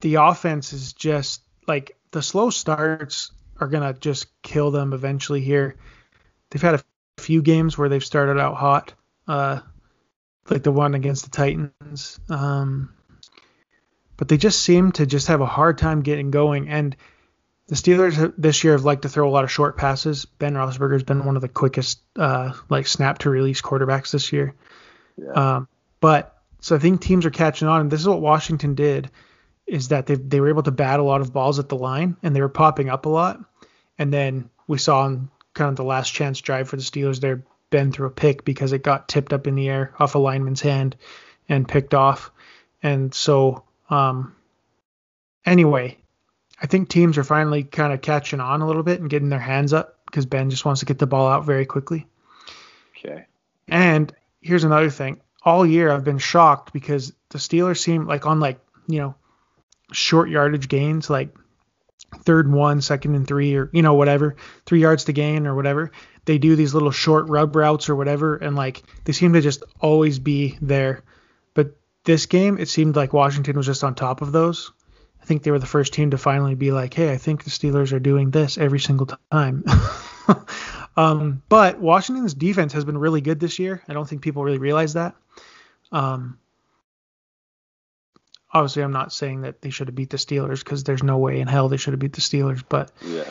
[0.00, 5.40] the offense is just like the slow starts are gonna just kill them eventually.
[5.40, 5.76] Here,
[6.50, 6.82] they've had a
[7.18, 8.94] few games where they've started out hot,
[9.28, 9.60] uh,
[10.48, 12.18] like the one against the Titans.
[12.28, 12.94] Um,
[14.16, 16.96] but they just seem to just have a hard time getting going and
[17.68, 20.24] the Steelers this year have liked to throw a lot of short passes.
[20.24, 24.54] Ben Roethlisberger's been one of the quickest, uh, like snap to release quarterbacks this year.
[25.18, 25.32] Yeah.
[25.32, 25.68] Um,
[26.00, 29.10] but so I think teams are catching on, and this is what Washington did,
[29.68, 32.16] is that they they were able to bat a lot of balls at the line,
[32.22, 33.40] and they were popping up a lot.
[33.98, 37.42] And then we saw on kind of the last chance drive for the Steelers there,
[37.70, 40.60] Ben threw a pick because it got tipped up in the air off a lineman's
[40.60, 40.96] hand
[41.48, 42.30] and picked off.
[42.82, 44.34] And so, um,
[45.44, 45.98] anyway,
[46.62, 49.38] I think teams are finally kind of catching on a little bit and getting their
[49.38, 52.06] hands up because Ben just wants to get the ball out very quickly.
[52.96, 53.26] okay.
[53.66, 55.20] And here's another thing.
[55.42, 59.14] All year I've been shocked because the Steelers seem like on like, you know,
[59.92, 61.34] short yardage gains, like
[62.22, 65.54] third and one, second and three, or you know, whatever, three yards to gain or
[65.54, 65.92] whatever.
[66.24, 69.62] They do these little short rub routes or whatever, and like they seem to just
[69.80, 71.02] always be there.
[71.54, 74.72] But this game, it seemed like Washington was just on top of those.
[75.20, 77.50] I think they were the first team to finally be like, hey, I think the
[77.50, 79.64] Steelers are doing this every single time.
[80.96, 83.82] um, but Washington's defense has been really good this year.
[83.88, 85.14] I don't think people really realize that.
[85.92, 86.38] Um,
[88.52, 91.40] obviously, I'm not saying that they should have beat the Steelers because there's no way
[91.40, 92.62] in hell they should have beat the Steelers.
[92.68, 93.24] But Yeah.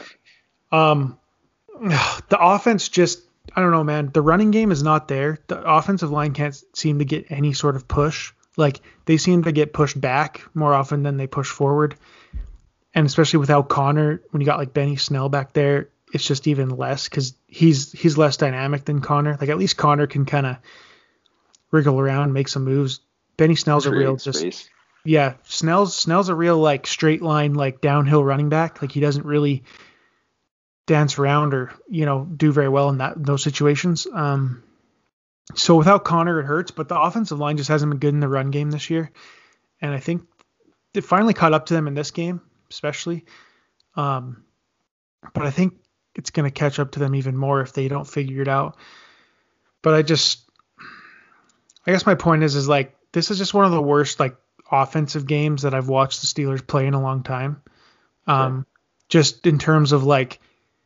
[0.71, 1.17] um,
[1.79, 3.21] the offense just,
[3.55, 4.11] I don't know, man.
[4.13, 5.39] The running game is not there.
[5.47, 8.33] The offensive line can't seem to get any sort of push.
[8.57, 11.95] Like they seem to get pushed back more often than they push forward.
[12.93, 16.69] And especially without Conner, when you got like Benny Snell back there, it's just even
[16.69, 19.37] less because he's he's less dynamic than Conner.
[19.39, 20.57] Like at least Conner can kind of
[21.69, 23.01] wriggle around, make some moves.
[23.35, 24.69] Benny Snell's a real Create just space.
[25.07, 28.81] Yeah, Snell's Snell's a real like straight line like downhill running back.
[28.81, 29.63] Like he doesn't really
[30.85, 34.05] dance around or you know do very well in that those situations.
[34.13, 34.63] Um,
[35.55, 36.71] so without Conner, it hurts.
[36.71, 39.09] But the offensive line just hasn't been good in the run game this year,
[39.79, 40.23] and I think
[40.93, 43.23] it finally caught up to them in this game, especially.
[43.95, 44.43] Um,
[45.33, 45.75] but I think
[46.15, 48.75] it's going to catch up to them even more if they don't figure it out.
[49.81, 50.41] But I just,
[51.85, 54.35] I guess my point is, is like this is just one of the worst like
[54.71, 57.61] offensive games that I've watched the Steelers play in a long time.
[58.25, 58.65] Um,
[59.09, 60.39] just in terms of like,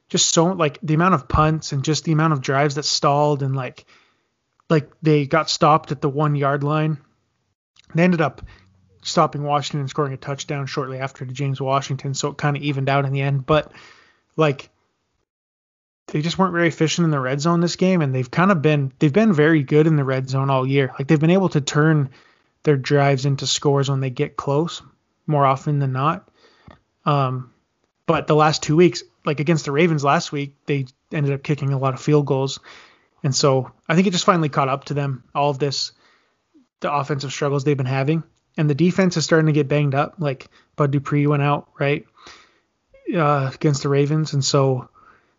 [0.09, 3.41] just so like the amount of punts and just the amount of drives that stalled
[3.43, 3.85] and like,
[4.69, 6.97] like they got stopped at the one yard line.
[7.95, 8.41] They ended up
[9.03, 12.63] stopping Washington and scoring a touchdown shortly after to James Washington, so it kind of
[12.63, 13.45] evened out in the end.
[13.45, 13.71] But
[14.37, 14.69] like
[16.07, 18.61] they just weren't very efficient in the red zone this game, and they've kind of
[18.61, 20.93] been they've been very good in the red zone all year.
[20.97, 22.09] Like they've been able to turn
[22.63, 24.81] their drives into scores when they get close
[25.27, 26.29] more often than not.
[27.05, 27.53] Um,
[28.05, 31.73] but the last two weeks, like against the Ravens last week, they ended up kicking
[31.73, 32.59] a lot of field goals,
[33.23, 35.23] and so I think it just finally caught up to them.
[35.33, 35.91] All of this,
[36.79, 38.23] the offensive struggles they've been having,
[38.57, 40.15] and the defense is starting to get banged up.
[40.19, 42.05] Like Bud Dupree went out right
[43.15, 44.89] uh, against the Ravens, and so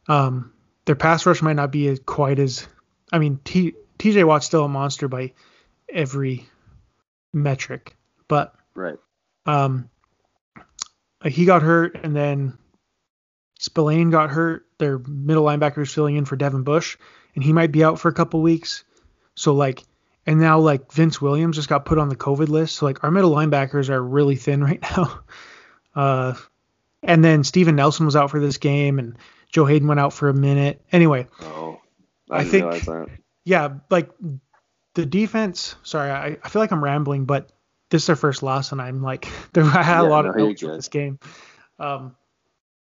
[0.08, 0.52] um,
[0.84, 2.66] their pass rush might not be quite as.
[3.12, 4.24] I mean, T, T.J.
[4.24, 5.32] Watt's still a monster by
[5.92, 6.48] every
[7.32, 7.96] metric,
[8.28, 8.98] but Right.
[9.46, 9.88] um,
[11.24, 12.58] he got hurt, and then
[13.58, 14.66] Spillane got hurt.
[14.78, 16.96] Their middle linebacker is filling in for Devin Bush,
[17.34, 18.84] and he might be out for a couple weeks.
[19.34, 19.84] So like,
[20.26, 22.76] and now like Vince Williams just got put on the COVID list.
[22.76, 25.20] So like, our middle linebackers are really thin right now.
[25.94, 26.34] Uh,
[27.04, 29.16] And then Steven Nelson was out for this game, and
[29.50, 30.80] Joe Haden went out for a minute.
[30.92, 31.80] Anyway, Oh,
[32.30, 33.10] I I, think-
[33.44, 34.08] yeah, like
[34.94, 35.74] the defense.
[35.82, 37.50] Sorry, I, I feel like I'm rambling, but
[37.90, 40.36] this is their first loss, and I'm like, there, I had a lot no, of
[40.36, 41.18] notes with this game.
[41.78, 42.16] Um,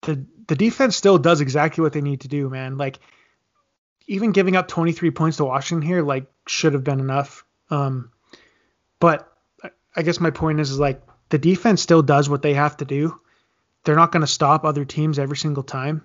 [0.02, 2.76] the the defense still does exactly what they need to do, man.
[2.76, 2.98] Like
[4.06, 7.44] even giving up 23 points to Washington here, like should have been enough.
[7.70, 8.10] Um,
[8.98, 9.32] but
[9.62, 12.76] I- I guess my point is, is like the defense still does what they have
[12.78, 13.20] to do.
[13.84, 16.04] They're not going to stop other teams every single time,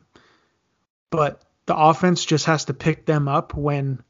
[1.10, 4.03] but the offense just has to pick them up when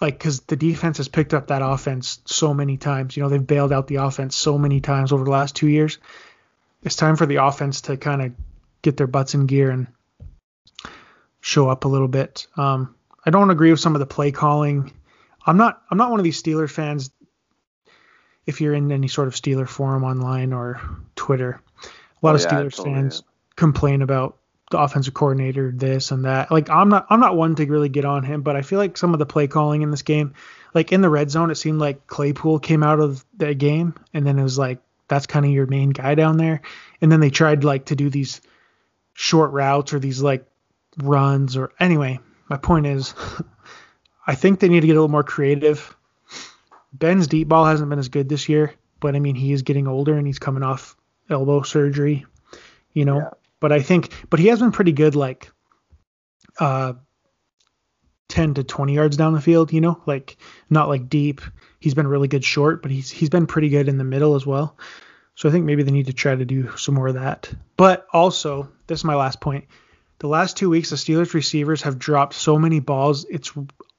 [0.00, 3.16] like because the defense has picked up that offense so many times.
[3.16, 5.98] You know, they've bailed out the offense so many times over the last two years.
[6.82, 8.32] It's time for the offense to kind of
[8.82, 9.86] get their butts in gear and
[11.40, 12.46] show up a little bit.
[12.56, 14.92] Um, I don't agree with some of the play calling.
[15.46, 15.82] I'm not.
[15.90, 17.10] I'm not one of these Steeler fans.
[18.46, 20.80] If you're in any sort of Steeler forum online or
[21.14, 21.60] Twitter,
[22.22, 23.24] a lot Oh, of yeah, Steelers totally fans am.
[23.56, 24.38] complain about
[24.70, 26.50] the offensive coordinator, this and that.
[26.50, 28.96] Like I'm not I'm not one to really get on him, but I feel like
[28.96, 30.34] some of the play calling in this game,
[30.74, 34.26] like in the red zone, it seemed like Claypool came out of the game and
[34.26, 34.78] then it was like
[35.08, 36.62] that's kind of your main guy down there.
[37.00, 38.40] And then they tried like to do these
[39.12, 40.46] short routes or these like
[40.98, 43.12] runs or anyway, my point is
[44.26, 45.96] I think they need to get a little more creative.
[46.92, 49.88] Ben's deep ball hasn't been as good this year, but I mean he is getting
[49.88, 50.96] older and he's coming off
[51.28, 52.24] elbow surgery,
[52.92, 53.18] you know.
[53.18, 53.30] Yeah.
[53.60, 55.50] But I think but he has been pretty good like
[56.58, 56.94] uh
[58.28, 60.36] 10 to 20 yards down the field, you know, like
[60.70, 61.40] not like deep.
[61.80, 64.46] He's been really good short, but he's he's been pretty good in the middle as
[64.46, 64.76] well.
[65.34, 67.52] So I think maybe they need to try to do some more of that.
[67.76, 69.66] But also, this is my last point.
[70.18, 73.52] The last two weeks, the Steelers receivers have dropped so many balls, it's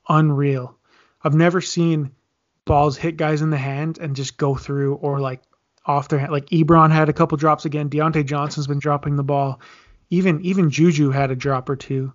[0.08, 0.78] unreal.
[1.24, 2.12] I've never seen
[2.66, 5.42] balls hit guys in the hand and just go through or like
[5.86, 6.32] off their hand.
[6.32, 7.90] Like Ebron had a couple drops again.
[7.90, 9.62] Diontae Johnson's been dropping the ball.
[10.10, 12.14] Even even Juju had a drop or two.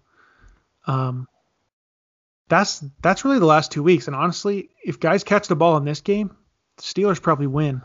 [0.87, 1.27] Um,
[2.49, 4.07] that's that's really the last two weeks.
[4.07, 6.37] And honestly, if guys catch the ball in this game,
[6.77, 7.83] the Steelers probably win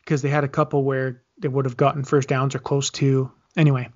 [0.00, 3.30] because they had a couple where they would have gotten first downs or close to.
[3.56, 3.88] Anyway,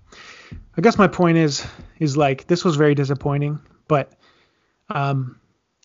[0.76, 1.66] I guess my point is
[1.98, 4.12] is like this was very disappointing, but
[4.88, 5.40] um,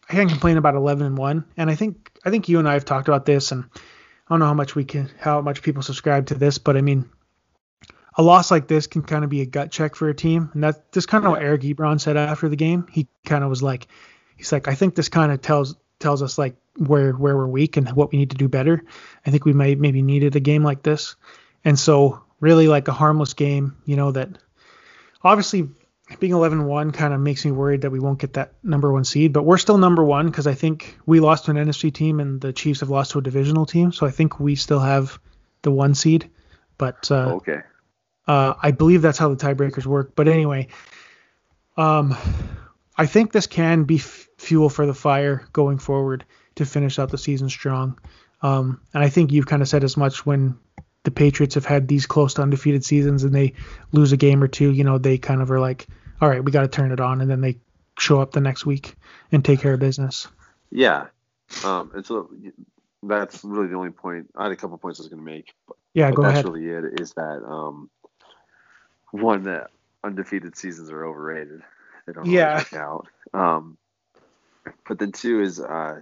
[0.10, 1.46] I can't complain about 11 and one.
[1.58, 3.66] And I think I think you and I have talked about this, and
[4.30, 6.82] I don't know how much we can how much people subscribe to this, but I
[6.82, 7.10] mean.
[8.20, 10.64] A loss like this can kind of be a gut check for a team, and
[10.64, 12.88] that's just kind of what Eric Ebron said after the game.
[12.92, 13.88] He kind of was like,
[14.36, 17.78] he's like, I think this kind of tells tells us like where where we're weak
[17.78, 18.84] and what we need to do better.
[19.24, 21.16] I think we might maybe needed a game like this,
[21.64, 24.30] and so really like a harmless game, you know that
[25.24, 25.70] obviously
[26.20, 29.34] being 11-1 kind of makes me worried that we won't get that number one seed,
[29.34, 32.40] but we're still number one because I think we lost to an NFC team and
[32.40, 35.20] the Chiefs have lost to a divisional team, so I think we still have
[35.64, 36.30] the one seed.
[36.78, 37.60] But uh, Okay.
[38.28, 40.14] uh, I believe that's how the tiebreakers work.
[40.16, 40.68] But anyway,
[41.76, 42.16] um,
[42.98, 47.10] I think this can be f- fuel for the fire going forward to finish out
[47.10, 48.00] the season strong.
[48.42, 50.58] Um, and I think you've kind of said as much when
[51.08, 53.54] the Patriots have had these close to undefeated seasons and they
[53.94, 54.74] lose a game or two.
[54.74, 55.88] You know, they kind of are like,
[56.20, 57.60] all right, we got to turn it on, and then they
[57.98, 58.96] show up the next week
[59.32, 60.28] and take care of business.
[60.70, 61.06] Yeah.
[61.64, 62.30] Um, and so
[63.04, 64.30] that's really the only point.
[64.36, 66.34] I had a couple points I was going to make, but, Yeah, but go that's
[66.34, 66.46] ahead.
[66.46, 67.00] really it.
[67.00, 67.90] Is that um,
[69.12, 69.70] one that
[70.04, 71.62] undefeated seasons are overrated.
[72.06, 72.58] They don't Yeah.
[72.58, 73.08] work out.
[73.34, 73.78] Um,
[74.86, 76.02] but then two is uh,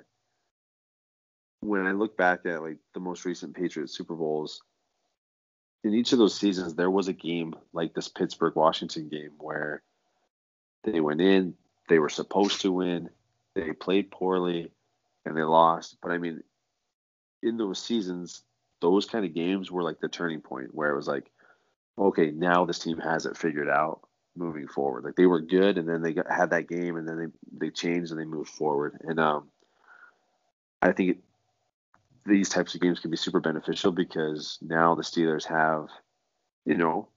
[1.60, 4.64] when I look back at like the most recent Patriots Super Bowls.
[5.86, 9.84] In each of those seasons, there was a game like this Pittsburgh Washington game where
[10.84, 11.54] they went in,
[11.88, 13.12] they were supposed to win,
[13.54, 14.72] they played poorly,
[15.28, 15.98] and they lost.
[16.02, 16.42] But I mean,
[17.44, 18.42] in those seasons,
[18.82, 21.30] those kind of games were like the turning point where it was like,
[22.00, 24.02] okay, now this team has it figured out
[24.36, 25.04] moving forward.
[25.04, 27.70] Like they were good, and then they got, had that game, and then they they
[27.70, 29.00] changed and they moved forward.
[29.02, 29.50] And um,
[30.82, 31.20] I think
[32.26, 35.88] these types of games can be super beneficial because now the Steelers have,
[36.66, 37.08] you know,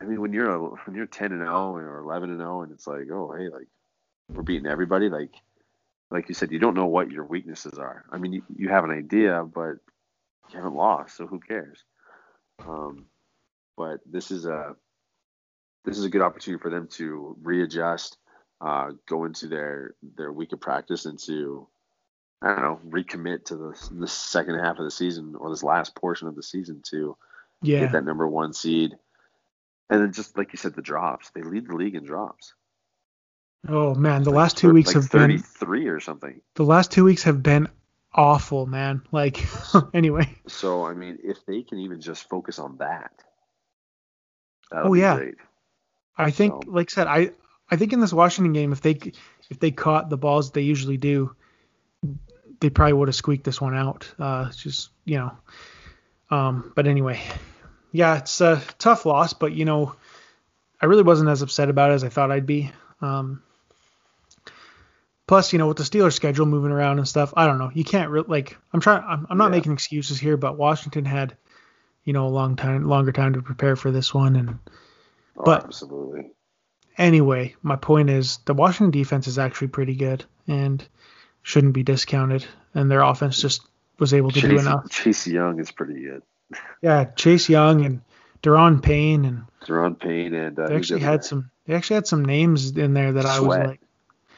[0.00, 2.72] I mean, when you're a, when you're ten and zero or eleven and zero, and
[2.72, 3.68] it's like, oh, hey, like
[4.28, 5.32] we're beating everybody, like
[6.10, 8.04] like you said, you don't know what your weaknesses are.
[8.10, 9.76] I mean, you, you have an idea, but
[10.50, 11.84] you haven't lost, so who cares?
[12.66, 13.06] Um,
[13.76, 14.76] but this is a
[15.84, 18.18] this is a good opportunity for them to readjust,
[18.60, 21.66] uh, go into their their week of practice, and to
[22.42, 25.94] I don't know recommit to the the second half of the season or this last
[25.94, 27.16] portion of the season to
[27.62, 27.80] Yeah.
[27.80, 28.96] get that number one seed.
[29.90, 31.30] And then just like you said, the drops.
[31.30, 32.54] They lead the league in drops.
[33.68, 36.40] Oh man, the Like last two thir- weeks like have been 33 or something.
[36.54, 37.68] the last two weeks have been
[38.12, 39.02] awful, man.
[39.12, 39.44] Like
[39.94, 40.36] anyway.
[40.48, 43.12] So I mean, if they can even just focus on that,
[44.72, 45.16] Oh, be yeah.
[45.16, 45.34] great.
[46.16, 47.30] I think, So- like I said, I
[47.70, 48.98] I think in this Washington game, if they
[49.50, 51.34] if they caught the balls they usually do,
[52.62, 54.10] they probably would have squeaked this one out.
[54.18, 55.32] Uh, it's just you know,
[56.30, 57.20] um, but anyway,
[57.92, 59.94] yeah, it's a tough loss, but you know,
[60.80, 62.70] I really wasn't as upset about it as I thought I'd be.
[63.00, 63.42] Um,
[65.26, 67.70] plus, you know, with the Steelers schedule moving around and stuff, I don't know.
[67.74, 68.56] You can't really like.
[68.72, 69.02] I'm trying.
[69.04, 69.50] I'm, I'm not Yeah.
[69.58, 71.36] making excuses here, but Washington had,
[72.04, 74.58] you know, a long time, longer time to prepare for this one, and
[75.36, 76.30] Oh, But- absolutely.
[76.98, 80.86] anyway, my point is the Washington defense is actually pretty good and
[81.42, 82.44] shouldn't be discounted.
[82.74, 83.62] And their offense just
[83.98, 84.90] was able to do enough.
[84.90, 86.22] Chase Young is pretty good.
[86.80, 88.00] Yeah, Chase Young and
[88.42, 92.24] Daron Payne and Daron Payne and uh, they actually had some they actually had some
[92.24, 93.80] names in there that I was like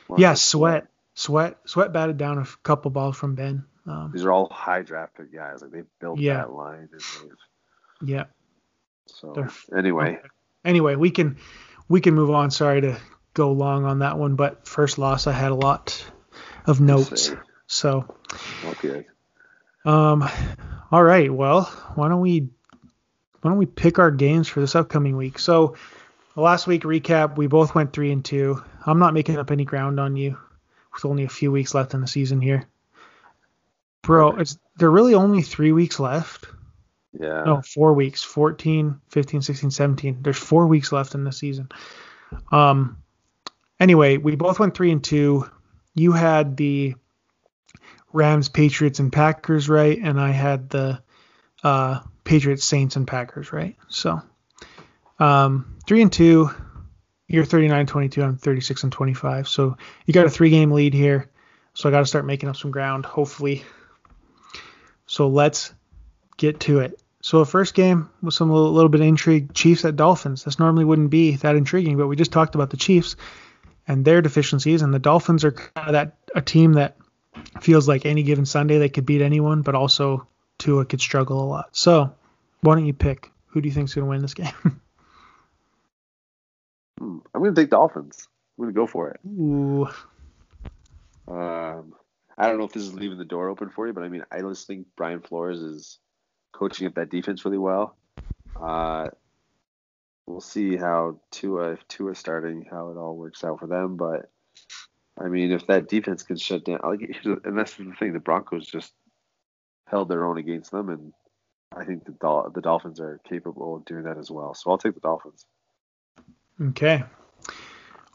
[0.09, 0.86] Marcus Yeah, Sweat.
[1.14, 3.64] Sweat Sweat batted down a couple balls from Ben.
[3.86, 5.62] Um, These are all high drafted guys.
[5.62, 6.38] Like they built Yeah.
[6.38, 6.88] that line.
[6.92, 7.30] And
[8.09, 8.24] yeah.
[9.07, 10.28] so They're- anyway, Okay.
[10.64, 11.36] Anyway, we can
[11.88, 12.50] we can move on.
[12.50, 12.96] Sorry to
[13.34, 16.05] go long on that one, but first loss I had a lot
[16.66, 17.32] of notes.
[17.66, 18.06] So
[18.64, 19.06] okay.
[19.84, 20.28] Um,
[20.90, 21.32] all right.
[21.32, 22.48] Well, why don't we
[23.44, 25.38] why don't we pick our games for this upcoming week?
[25.38, 25.76] So,
[26.34, 28.62] last week recap, we both went three and two.
[28.86, 30.38] I'm not making up any ground on you
[30.94, 32.66] with only a few weeks left in the season here,
[34.00, 34.36] bro.
[34.36, 36.46] It's there really only three weeks left.
[37.12, 37.44] Yeah.
[37.44, 38.22] No, four weeks.
[38.22, 40.18] 14, 15, 16, 17.
[40.22, 41.68] There's four weeks left in the season.
[42.50, 42.96] Um.
[43.78, 45.50] Anyway, we both went three and two.
[45.95, 46.95] You had the
[48.12, 51.03] Rams, Patriots, and Packers right, and I had the
[51.62, 53.76] uh, Patriots, Saints, and Packers right.
[53.88, 54.22] So,
[55.18, 56.51] um, three and two.
[57.26, 58.22] You're 39 22.
[58.22, 59.49] I'm 36 and 25.
[59.49, 61.30] So you got a three game lead here.
[61.72, 63.64] So I got to start making up some ground, hopefully.
[65.07, 65.72] So let's
[66.36, 67.01] get to it.
[67.22, 69.55] So the first game was some little, little bit of intrigue.
[69.55, 70.45] Chiefs at Dolphins.
[70.45, 73.16] This normally wouldn't be that intriguing, but we just talked about the Chiefs
[73.87, 76.97] and their deficiencies, and the Dolphins are kind of that a team that
[77.61, 80.26] feels like any given Sunday they could beat anyone, but also
[80.59, 81.76] Tua could struggle a lot.
[81.76, 82.14] So
[82.61, 83.30] why don't you pick?
[83.49, 84.53] Who do you think's going to win this game?
[87.01, 88.28] I'm gonna take Dolphins.
[88.57, 89.20] I'm gonna go for it.
[89.26, 89.89] Ooh,
[91.26, 91.95] Um,
[92.39, 94.24] I don't know if this is leaving the door open for you, but I mean,
[94.30, 95.99] I just think Brian Flores is
[96.53, 97.97] coaching up that defense really well.
[98.61, 99.09] Uh,
[100.27, 103.97] we'll see how Tua, if Tua starting, how it all works out for them.
[103.97, 104.31] But
[105.20, 107.01] I mean, if that defense can shut down, like,
[107.45, 108.93] and that's the thing, the Broncos just
[109.87, 111.12] held their own against them, and
[111.77, 114.55] I think the Dol- the Dolphins are capable of doing that as well.
[114.55, 115.47] So I'll take the Dolphins.
[116.61, 117.05] okay.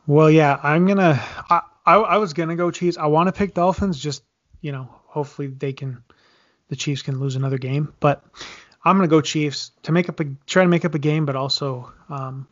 [0.07, 1.21] Well, yeah, I'm gonna.
[1.49, 2.97] I, I, I was gonna go Chiefs.
[2.97, 3.99] I want to pick Dolphins.
[3.99, 4.23] Just
[4.61, 6.03] you know, hopefully they can.
[6.69, 8.23] The Chiefs can lose another game, but
[8.89, 11.35] I'm gonna go Chiefs to make up a try to make up a game, but
[11.35, 12.47] also um,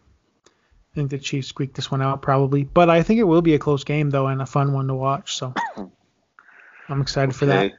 [0.45, 2.63] I think the Chiefs squeak this one out probably.
[2.63, 4.93] But I think it will be a close game though and a fun one to
[4.93, 5.35] watch.
[5.35, 5.53] So
[6.89, 7.73] I'm excited for that.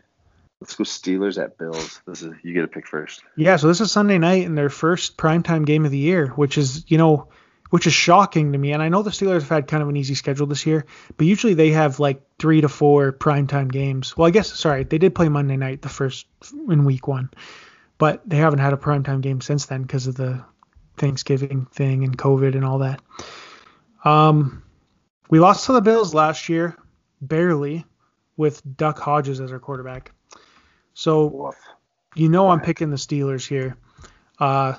[0.61, 2.03] Let's go Steelers at Bills.
[2.05, 3.23] This is you get to pick first.
[3.37, 6.59] Yeah, so this is Sunday night and their first primetime game of the year, which
[6.59, 7.29] is, you know,
[7.71, 8.73] which is shocking to me.
[8.73, 10.85] And I know the Steelers have had kind of an easy schedule this year,
[11.17, 14.17] but usually they have like three to four primetime games.
[14.17, 16.27] Well, I guess, sorry, they did play Monday night the first
[16.69, 17.31] in week one,
[17.99, 20.45] but they haven't had a primetime game since then because of the
[20.97, 23.01] Thanksgiving thing and COVID and all that.
[24.05, 24.63] Um,
[25.29, 26.77] we lost to the Bills last year,
[27.21, 27.85] barely,
[28.37, 30.13] with Duck Hodges as our quarterback.
[30.95, 31.53] So
[32.15, 33.77] you know I'm picking the Steelers here.
[34.39, 34.75] Uh,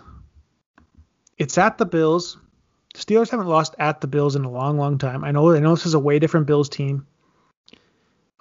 [1.38, 2.38] it's at the Bills.
[2.94, 5.24] The Steelers haven't lost at the Bills in a long, long time.
[5.24, 5.54] I know.
[5.54, 7.06] I know this is a way different Bills team.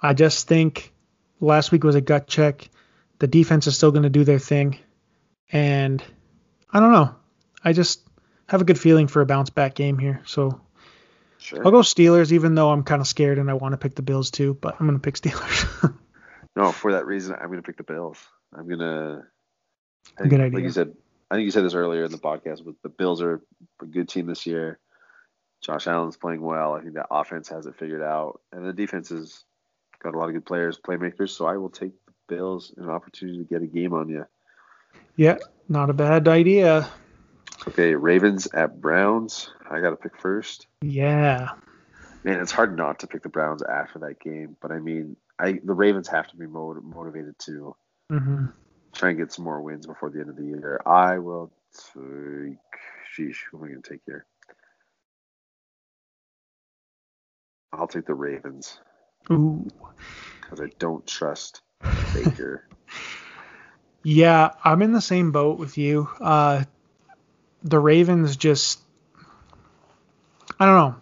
[0.01, 0.93] I just think
[1.39, 2.69] last week was a gut check.
[3.19, 4.79] The defense is still going to do their thing,
[5.51, 6.03] and
[6.71, 7.15] I don't know.
[7.63, 8.01] I just
[8.47, 10.21] have a good feeling for a bounce back game here.
[10.25, 10.61] So
[11.39, 11.65] Sure.
[11.65, 14.01] I'll go Steelers, even though I'm kind of scared and I want to pick the
[14.01, 14.57] Bills too.
[14.59, 15.95] But I'm going to pick Steelers.
[16.55, 18.17] No, for that reason, I'm going to pick the Bills.
[18.53, 19.23] I'm going to.
[20.17, 20.57] Good idea.
[20.57, 20.93] Like you said,
[21.31, 23.41] I think you said this earlier in the podcast, but the Bills are
[23.81, 24.77] a good team this year.
[25.61, 26.73] Josh Allen's playing well.
[26.73, 29.41] I think that offense has it figured out, and the defense has
[30.03, 31.29] got a lot of good players, playmakers.
[31.29, 31.93] So I will take
[32.29, 34.25] Bills an opportunity to get a game on you.
[35.17, 36.89] yeah, not a bad idea.
[37.67, 39.49] Okay, Ravens at Browns.
[39.69, 40.67] I got to pick first.
[40.81, 41.49] Yeah.
[42.23, 45.59] Man, it's hard not to pick the Browns after that game, but I mean, I
[45.63, 47.75] the Ravens have to be motiv- motivated to
[48.09, 48.45] hmm
[48.93, 50.81] try and get some more wins before the end of the year.
[50.85, 51.51] I will
[51.93, 52.57] take.
[53.15, 54.25] Sheesh, who am I going to take here?
[57.71, 58.79] I'll take the Ravens
[59.31, 59.67] Ooh.
[60.41, 61.61] because I don't trust
[62.13, 62.65] Baker.
[64.01, 66.07] Yeah, I'm in the same boat with you.
[66.21, 66.63] Uh,
[67.63, 68.79] the Ravens just
[70.57, 70.95] I don't know.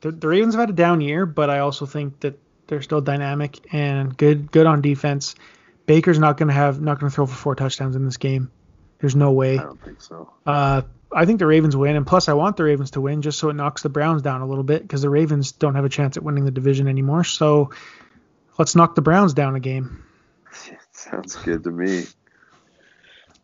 [0.00, 3.00] The, the Ravens have had a down year, but I also think that they're still
[3.00, 5.34] dynamic and good good on defense.
[5.86, 8.50] Baker's not gonna have not gonna throw for four touchdowns in this game.
[9.00, 9.58] There's no way.
[9.58, 10.32] I don't think so.
[10.46, 10.82] Uh,
[11.14, 13.48] I think the Ravens win, and plus I want the Ravens to win just so
[13.50, 16.16] it knocks the Browns down a little bit because the Ravens don't have a chance
[16.16, 17.24] at winning the division anymore.
[17.24, 17.70] So
[18.58, 20.04] let's knock the Browns down a game.
[20.92, 22.04] Sounds good to me.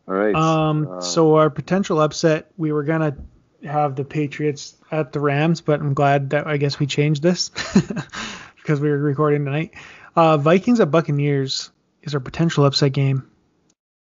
[0.07, 0.35] All right.
[0.35, 3.17] Um, uh, so our potential upset, we were gonna
[3.63, 7.49] have the Patriots at the Rams, but I'm glad that I guess we changed this
[8.55, 9.73] because we were recording tonight.
[10.15, 13.29] Uh, Vikings at Buccaneers is our potential upset game,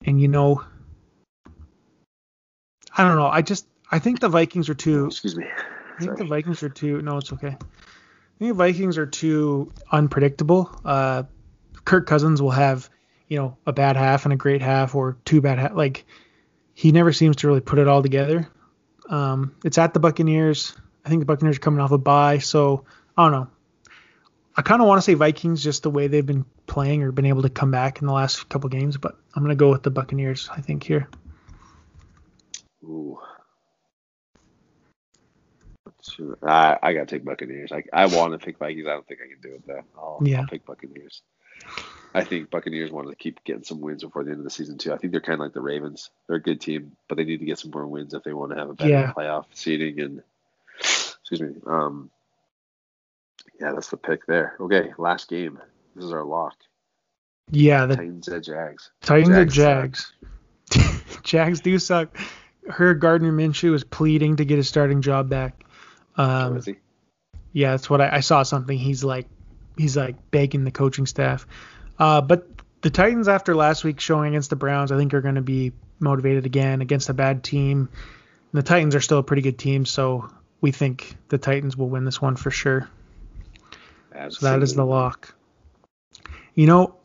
[0.04, 0.64] and you know,
[2.96, 3.26] I don't know.
[3.26, 5.06] I just I think the Vikings are too.
[5.06, 5.46] excuse me.
[5.46, 7.02] I think the Vikings are too.
[7.02, 7.56] No, it's okay.
[8.38, 10.70] I think Vikings are too unpredictable.
[10.84, 11.24] Uh,
[11.84, 12.88] Kirk Cousins will have,
[13.26, 15.74] you know, a bad half and a great half, or two bad half.
[15.74, 16.06] Like
[16.72, 18.48] he never seems to really put it all together.
[19.08, 20.76] Um, it's at the Buccaneers.
[21.04, 22.84] I think the Buccaneers are coming off a bye, so
[23.16, 23.48] I don't know.
[24.56, 27.26] I kind of want to say Vikings just the way they've been playing or been
[27.26, 29.90] able to come back in the last couple games, but I'm gonna go with the
[29.90, 30.48] Buccaneers.
[30.52, 31.08] I think here.
[32.84, 33.18] Ooh.
[36.42, 37.72] I, I gotta take Buccaneers.
[37.72, 38.86] I, I want to pick Vikings.
[38.86, 39.82] I don't think I can do it though.
[39.96, 40.40] I'll, Yeah.
[40.40, 41.22] I'll pick Buccaneers.
[42.14, 44.78] I think Buccaneers want to keep getting some wins before the end of the season
[44.78, 44.92] too.
[44.92, 46.10] I think they're kind of like the Ravens.
[46.26, 48.52] They're a good team, but they need to get some more wins if they want
[48.52, 49.12] to have a better Yeah.
[49.12, 50.00] playoff seeding.
[50.00, 50.22] And
[50.78, 51.54] excuse me.
[51.66, 52.10] Um.
[53.60, 54.54] Yeah, that's the pick there.
[54.60, 55.58] Okay, last game.
[55.96, 56.54] This is our lock.
[57.50, 58.90] Yeah, the Titans at Jags.
[59.02, 60.12] Titans Jags
[60.70, 61.02] Jags.
[61.24, 62.16] Jags do suck.
[62.68, 65.64] Her Gardner Minshew is pleading to get his starting job back.
[66.18, 66.60] Um,
[67.52, 68.42] yeah, that's what I, I saw.
[68.42, 69.26] Something he's like,
[69.76, 71.46] he's like begging the coaching staff.
[71.98, 72.46] Uh, but
[72.82, 75.72] the Titans, after last week showing against the Browns, I think are going to be
[76.00, 77.88] motivated again against a bad team.
[78.52, 82.04] The Titans are still a pretty good team, so we think the Titans will win
[82.04, 82.88] this one for sure.
[84.40, 85.34] So that is the lock.
[86.54, 86.96] You know,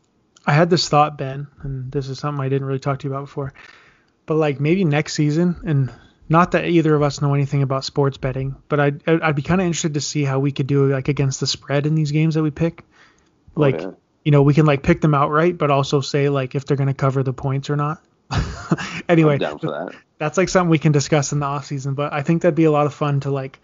[0.45, 3.13] I had this thought, Ben, and this is something I didn't really talk to you
[3.13, 3.53] about before.
[4.25, 5.91] But like maybe next season, and
[6.33, 9.61] not that either of us know anything about sports betting, but I'd I'd be kind
[9.61, 12.35] of interested to see how we could do like against the spread in these games
[12.35, 12.83] that we pick.
[13.55, 13.91] Oh, Like yeah.
[14.25, 16.87] you know, we can like pick them outright, but also say like if they're going
[16.87, 18.01] to cover the points or not.
[19.09, 19.95] anyway, I'm down for that.
[20.17, 21.93] that's like something we can discuss in the off season.
[21.93, 23.59] But I think that'd be a lot of fun to like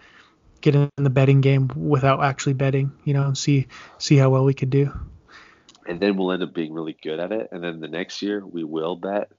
[0.61, 3.67] get in the betting game without actually betting, you know, and see
[3.97, 4.91] see how well we could do.
[5.88, 7.49] and then we'll end up being really good at it.
[7.51, 9.32] And then the next year we will bet,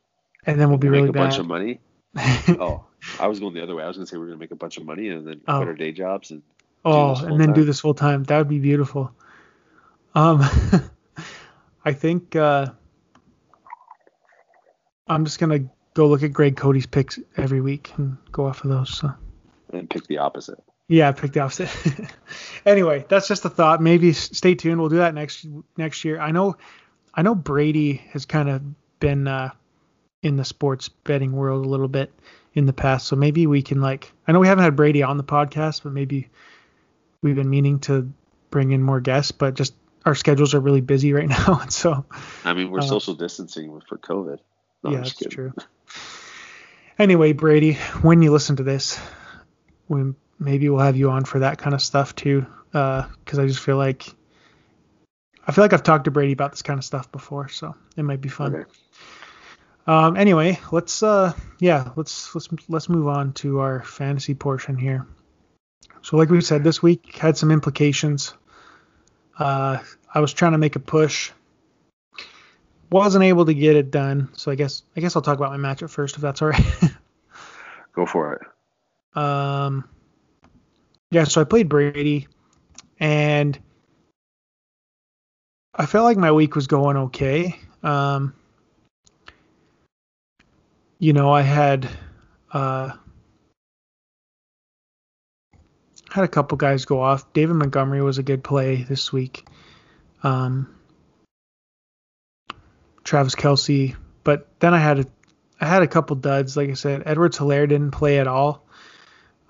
[0.47, 1.81] And then we'll be make really a bunch of money.
[2.59, 2.87] Oh,
[3.19, 3.83] I was going the other way.
[3.83, 5.59] I was gonna say we're gonna make a bunch of money and then Oh.
[5.59, 6.43] quit our day jobs and
[6.85, 8.25] oh, and then do this full time.
[8.25, 9.13] That would be beautiful.
[10.15, 10.43] Um,
[11.85, 12.67] I think uh,
[15.09, 15.61] I'm just gonna
[15.95, 18.97] go look at Greg Cote's picks every week and go off of those.
[18.97, 19.13] So.
[19.73, 20.63] and pick the opposite.
[20.89, 21.71] Yeah, pick the opposite.
[22.67, 23.81] anyway, that's just a thought.
[23.81, 24.81] Maybe stay tuned.
[24.81, 25.47] We'll do that next
[25.77, 26.21] next year.
[26.21, 26.57] I know,
[27.15, 28.63] I know Brady has kind of
[28.99, 29.51] been uh,
[30.23, 32.13] in the sports betting world a little bit
[32.55, 34.13] in the past, so maybe we can like.
[34.27, 36.29] I know we haven't had Brady on the podcast, but maybe
[37.23, 38.13] we've been meaning to
[38.51, 39.75] bring in more guests, but just
[40.05, 42.05] our schedules are really busy right now, and so
[42.45, 44.39] I mean, we're Uh, social distancing for COVID.
[44.83, 45.31] No, yeah, that's kidding.
[45.31, 45.53] true.
[46.99, 48.99] Anyway, Brady, when you listen to this,
[49.89, 53.61] we maybe we'll have you on for that kind of stuff too, because I just
[53.61, 54.07] feel like
[55.47, 58.03] I feel like I've talked to Brady about this kind of stuff before, so it
[58.03, 58.55] might be fun.
[58.55, 58.71] Okay.
[59.87, 65.07] Um, anyway, let's uh, yeah, let's let's let's move on to our fantasy portion here.
[66.03, 68.35] So, like we said, this week had some implications.
[69.39, 69.79] Uh,
[70.13, 71.33] I was trying to make a push,
[72.91, 74.31] wasn't able to get it done.
[74.35, 76.65] So I guess I guess I'll talk about my matchup first, if that's all right.
[77.95, 79.19] Go for it.
[79.19, 79.89] Um,
[81.11, 82.29] yeah, so I played Brady,
[82.99, 83.59] and
[85.75, 87.59] I felt like my week was going okay.
[87.83, 88.35] Um,
[91.01, 91.89] you know, I had
[92.53, 92.93] uh,
[96.11, 97.33] had a couple guys go off.
[97.33, 99.49] David Montgomery was a good play this week.
[100.23, 100.73] Um,
[103.03, 105.07] Travis Kelce, but then I had a
[105.61, 106.57] I had a couple duds.
[106.57, 108.67] Like I said, Edwards-Helaire didn't play at all.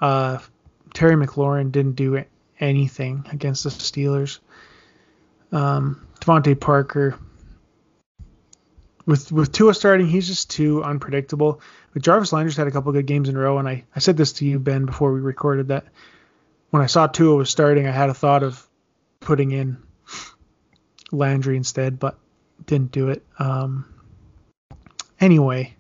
[0.01, 0.39] Uh,
[0.95, 2.25] Terry McLaurin didn't do
[2.59, 4.39] anything against the Steelers.
[5.53, 7.19] Um, DeVante Parker,
[9.11, 11.61] with with Tua starting, he's just too unpredictable.
[11.93, 14.17] But Jarvis Landry's had a couple good games in a row, and I, I said
[14.17, 15.85] this to you, Ben, before we recorded that
[16.71, 18.65] when I saw Tua was starting, I had a thought of
[19.19, 19.79] putting in
[21.11, 22.19] Landry instead, but
[22.65, 23.25] didn't do it.
[23.39, 23.93] Um,
[25.19, 25.75] anyway,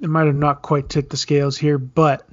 [0.00, 2.26] it might have not quite tipped the scales here, but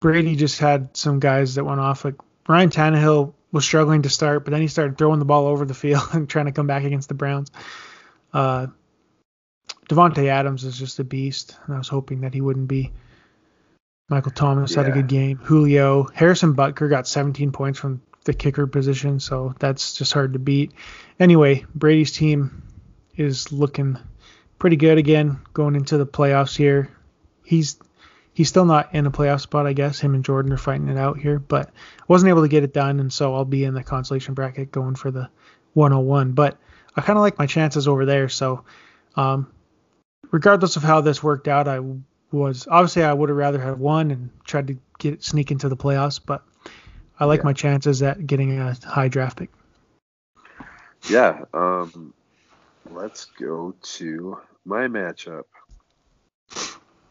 [0.00, 2.04] Brady just had some guys that went off.
[2.04, 2.16] Like
[2.46, 5.74] Ryan Tannehill was struggling to start, but then he started throwing the ball over the
[5.74, 7.50] field and trying to come back against the Browns.
[8.32, 8.68] Uh,
[9.88, 12.92] Davante Adams is just a beast, and I was hoping that he wouldn't be.
[14.08, 14.82] Michael Thomas yeah.
[14.82, 15.38] had a good game.
[15.38, 20.38] Julio, Harrison Butker got 17 points from the kicker position, so that's just hard to
[20.38, 20.72] beat.
[21.20, 22.62] Anyway, Brady's team
[23.16, 23.98] is looking
[24.58, 26.90] pretty good again going into the playoffs here.
[27.44, 27.78] He's
[28.34, 29.98] he's still not in a playoff spot, I guess.
[29.98, 31.70] Him and Jordan are fighting it out here, but
[32.06, 34.94] wasn't able to get it done, and so I'll be in the consolation bracket going
[34.94, 35.28] for the
[35.74, 36.32] 101.
[36.32, 36.58] But
[36.98, 38.64] I kind of like my chances over there, so
[39.14, 39.52] um,
[40.32, 41.80] regardless of how this worked out, I
[42.32, 45.76] was obviously I would have rather have won and tried to get sneak into the
[45.76, 46.42] playoffs, but
[47.20, 47.44] I like yeah.
[47.44, 49.50] my chances at getting a high draft pick.
[51.08, 52.12] Yeah, um,
[52.90, 55.44] let's go to my matchup.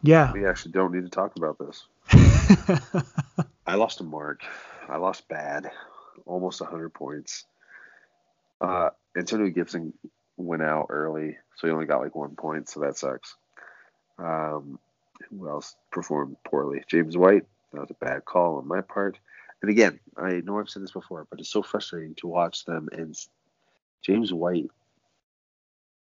[0.02, 0.32] Yeah.
[0.32, 1.86] We actually don't need to talk about this.
[3.66, 4.42] I lost a Mark.
[4.86, 5.70] I lost bad,
[6.26, 7.46] almost 100 points.
[8.60, 9.92] Uh, Antonio Gibson
[10.36, 13.36] went out early, so he only got like one point, so that sucks.
[14.18, 14.78] Um,
[15.30, 16.84] who else performed poorly?
[16.88, 17.44] James White.
[17.72, 19.18] That was a bad call on my part.
[19.60, 22.88] And again, I know I've said this before, but it's so frustrating to watch them.
[22.92, 23.14] And
[24.02, 24.70] James White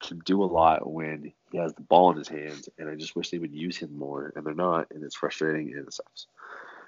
[0.02, 3.14] can do a lot when he has the ball in his hands, and I just
[3.14, 6.26] wish they would use him more, and they're not, and it's frustrating and it sucks.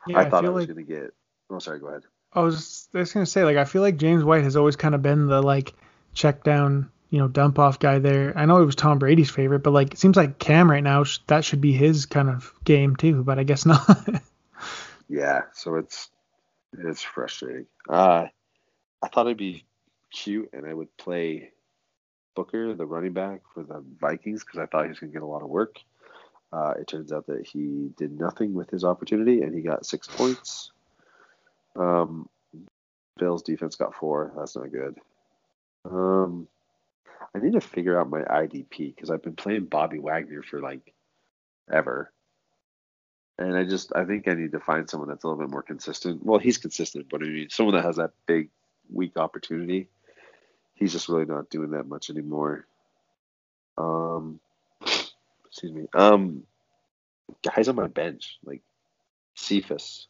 [0.08, 1.12] Yeah, I thought I, I was like, going to get.
[1.50, 1.78] Oh, sorry.
[1.78, 2.02] Go ahead.
[2.32, 4.56] I was just, I was going to say, like, I feel like James White has
[4.56, 5.74] always kind of been the like
[6.16, 8.32] check down, you know, dump off guy there.
[8.36, 11.04] I know it was Tom Brady's favorite, but like, it seems like Cam right now
[11.28, 13.86] that should be his kind of game too, but I guess not.
[15.08, 16.10] yeah, so it's
[16.76, 17.66] it's frustrating.
[17.88, 18.26] Uh,
[19.02, 19.64] I thought it'd be
[20.10, 21.52] cute, and I would play
[22.34, 25.22] Booker, the running back for the Vikings, because I thought he was going to get
[25.22, 25.76] a lot of work.
[26.52, 30.06] Uh, it turns out that he did nothing with his opportunity, and he got six
[30.06, 30.70] points.
[31.76, 32.28] Um,
[33.18, 34.32] Bills defense got four.
[34.36, 34.98] That's not good.
[35.90, 36.48] Um,
[37.34, 40.92] I need to figure out my IDP because I've been playing Bobby Wagner for like
[41.72, 42.12] ever,
[43.38, 45.62] and I just I think I need to find someone that's a little bit more
[45.62, 46.24] consistent.
[46.24, 48.48] Well, he's consistent, but I mean someone that has that big
[48.90, 49.88] weak opportunity
[50.76, 52.66] he's just really not doing that much anymore.
[53.76, 54.38] Um,
[55.46, 55.86] excuse me.
[55.92, 56.44] Um,
[57.42, 58.62] guys on my bench like
[59.34, 60.06] Cephus,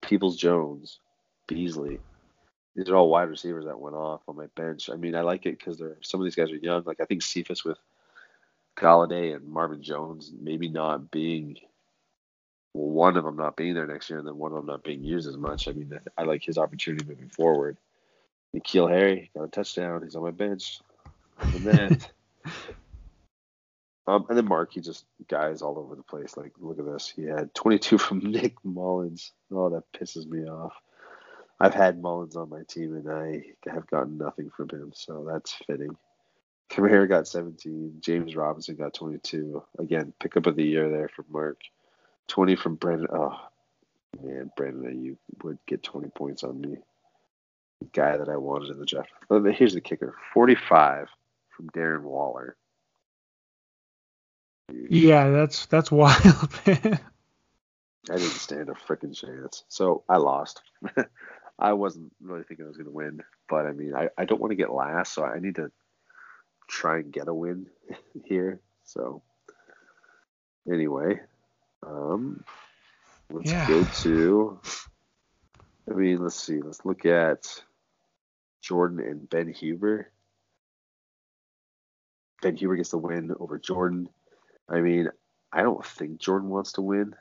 [0.00, 0.98] Peoples Jones,
[1.46, 2.00] Beasley.
[2.78, 4.88] These are all wide receivers that went off on my bench.
[4.88, 6.84] I mean, I like it because they're some of these guys are young.
[6.86, 7.76] Like I think Cephus with
[8.76, 11.56] Golladay and Marvin Jones maybe not being
[12.74, 14.84] well, one of them not being there next year, and then one of them not
[14.84, 15.66] being used as much.
[15.66, 17.78] I mean, I like his opportunity moving forward.
[18.54, 20.02] N'Keal Harry got a touchdown.
[20.04, 20.80] He's on my bench.
[21.40, 21.98] And then,
[24.06, 26.36] um, and then Mark, he just guys all over the place.
[26.36, 27.08] Like, look at this.
[27.08, 29.32] He had 22 from Nick Mullens.
[29.50, 30.74] Oh, that pisses me off.
[31.60, 35.52] I've had Mullens on my team, and I have gotten nothing from him, so that's
[35.66, 35.96] fitting.
[36.70, 37.98] Kamara got 17.
[38.00, 39.62] James Robinson got 22.
[39.78, 41.60] Again, pickup of the year there from Mark.
[42.28, 43.08] 20 from Brandon.
[43.10, 43.40] Oh,
[44.22, 46.76] man, Brandon, you would get 20 points on me
[47.80, 49.10] The guy that I wanted in the draft.
[49.28, 51.08] Here's the kicker: 45
[51.56, 52.56] from Darren Waller.
[54.70, 56.50] Yeah, that's that's wild.
[56.66, 60.62] I didn't stand a freaking chance, so I lost.
[61.58, 64.40] I wasn't really thinking I was going to win, but I mean, I, I don't
[64.40, 65.70] want to get last, so I need to
[66.68, 67.66] try and get a win
[68.24, 68.60] here.
[68.84, 69.22] So
[70.70, 71.20] anyway,
[71.84, 72.44] um,
[73.30, 73.66] let's yeah.
[73.66, 74.60] go to.
[75.90, 76.60] I mean, let's see.
[76.60, 77.62] Let's look at
[78.62, 80.10] Jordan and Ben Huber.
[82.40, 84.08] Ben Huber gets the win over Jordan.
[84.68, 85.08] I mean,
[85.52, 87.14] I don't think Jordan wants to win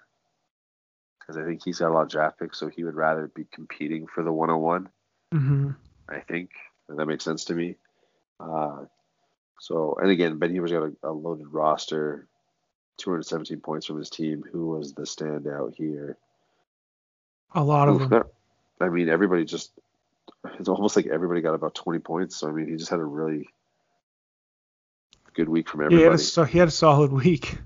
[1.28, 3.46] because I think he's got a lot of draft picks, so he would rather be
[3.52, 4.90] competing for the 101.
[5.34, 5.72] Mm-hmm.
[6.08, 6.52] I think
[6.88, 7.76] that makes sense to me.
[8.40, 8.86] Uh,
[9.60, 12.28] so, and again, Ben Huber's got a, a loaded roster,
[12.98, 14.44] 217 points from his team.
[14.52, 16.18] Who was the standout here?
[17.54, 18.24] A lot of them.
[18.80, 19.72] I mean, everybody just
[20.60, 22.38] it's almost like everybody got about 20 points.
[22.38, 23.50] So I mean, he just had a really
[25.34, 26.02] good week from everybody.
[26.02, 27.58] He had a, so he had a solid week.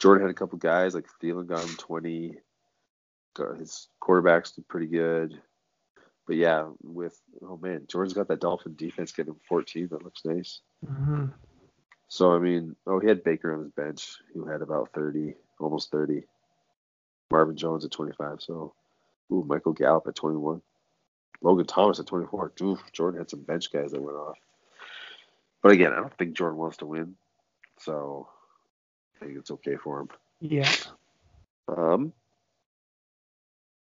[0.00, 2.38] Jordan had a couple guys like Thielen got him 20.
[3.58, 5.40] His quarterbacks did pretty good.
[6.26, 9.88] But yeah, with oh man, Jordan's got that Dolphin defense getting him 14.
[9.90, 10.60] That looks nice.
[10.84, 11.26] Mm-hmm.
[12.08, 15.90] So I mean, oh, he had Baker on his bench, who had about 30, almost
[15.90, 16.24] 30.
[17.30, 18.42] Marvin Jones at 25.
[18.42, 18.74] So
[19.32, 20.60] Ooh, Michael Gallup at 21.
[21.42, 22.52] Logan Thomas at 24.
[22.62, 24.36] Ooh, Jordan had some bench guys that went off.
[25.62, 27.14] But again, I don't think Jordan wants to win.
[27.78, 28.28] So
[29.20, 30.08] I think it's okay for him.
[30.40, 30.70] Yeah.
[31.68, 32.12] Um,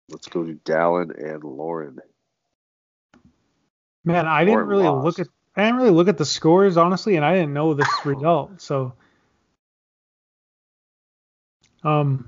[0.10, 2.00] let's go to Dallin and Lauren.
[4.04, 5.06] Man, I didn't really lost.
[5.06, 7.90] look at I didn't really look at the scores honestly, and I didn't know this
[8.06, 8.62] result.
[8.62, 8.94] So,
[11.84, 12.28] um,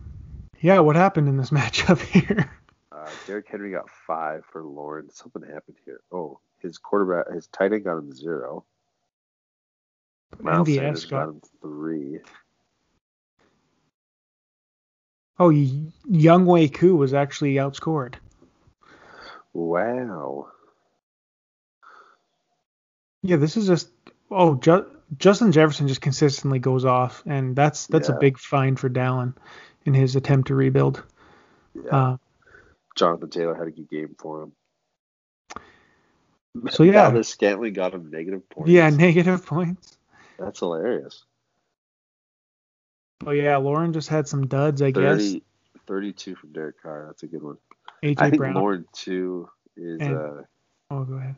[0.59, 2.51] yeah, what happened in this matchup here?
[2.91, 5.09] Uh, Derrick Henry got five for Lauren.
[5.09, 6.01] Something happened here.
[6.11, 8.65] Oh, his quarterback, his tight end got him zero.
[10.39, 12.19] Miles MVS Sanders got got him three.
[15.39, 18.15] Oh, Younghoe Koo was actually outscored.
[19.53, 20.47] Wow.
[23.21, 23.89] Yeah, this is just
[24.31, 24.85] oh, Ju-
[25.17, 28.15] Justin Jefferson just consistently goes off, and that's that's Yeah.
[28.15, 29.33] a big find for Dallin
[29.85, 31.03] in his attempt to rebuild.
[31.73, 31.95] Yeah.
[31.95, 32.17] Uh,
[32.97, 34.51] Jonathan Taylor had a good game for him.
[36.71, 37.09] So, yeah.
[37.11, 38.69] Valdes-Scantling got him negative points.
[38.71, 39.97] yeah, negative points.
[40.37, 41.23] That's hilarious.
[43.25, 45.35] Oh yeah, Lauren just had some duds, I guess.
[45.87, 47.05] 32 from Derek Carr.
[47.07, 47.57] That's a good one.
[48.03, 48.53] AJ I think Brown.
[48.53, 50.41] Lauren too is And- uh
[50.91, 51.35] oh, go ahead.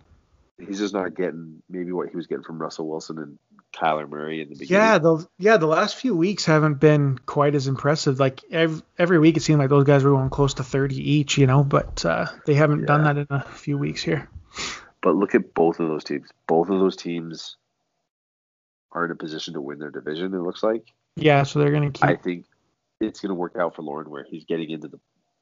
[0.60, 3.40] he's just not getting maybe what he was getting from Russell Wilson and
[3.74, 4.84] Kyler Murray in the beginning.
[4.84, 8.20] Yeah, the yeah the last few weeks haven't been quite as impressive.
[8.20, 11.38] Like every every week it seemed like those guys were going close to 30 each,
[11.38, 14.30] you know, but uh, they haven't done that in a few weeks here.
[15.02, 16.30] But look at both of those teams.
[16.46, 17.56] Both of those teams
[18.92, 20.34] are in a position to win their division.
[20.34, 20.86] It looks like.
[21.16, 22.04] Yeah, so they're gonna keep.
[22.04, 22.46] I think
[23.02, 25.00] it's going to work out for Lauren where he's getting into the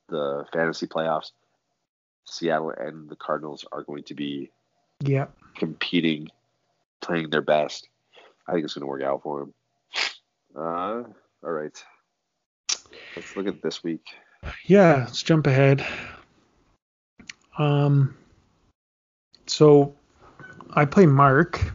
[0.07, 1.31] the fantasy playoffs.
[2.25, 4.51] Seattle and the Cardinals are going to be
[5.01, 6.29] yeah, competing,
[7.01, 7.89] playing their best.
[8.47, 9.53] I think it's going to work out for him.
[10.55, 11.03] Uh,
[11.43, 11.83] all right.
[13.15, 14.03] Let's look at this week.
[14.65, 15.05] yeah.
[15.05, 15.85] Let's jump ahead.
[17.57, 18.15] Um,
[19.47, 19.95] so
[20.71, 21.71] I play Mark,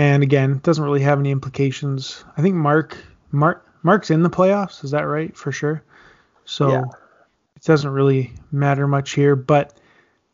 [0.00, 2.24] and again, it doesn't really have any implications.
[2.34, 2.96] I think Mark
[3.32, 4.82] Mark Mark's in the playoffs.
[4.82, 5.82] Is that right for sure?
[6.46, 6.84] So Yeah.
[7.56, 9.36] it doesn't really matter much here.
[9.36, 9.78] But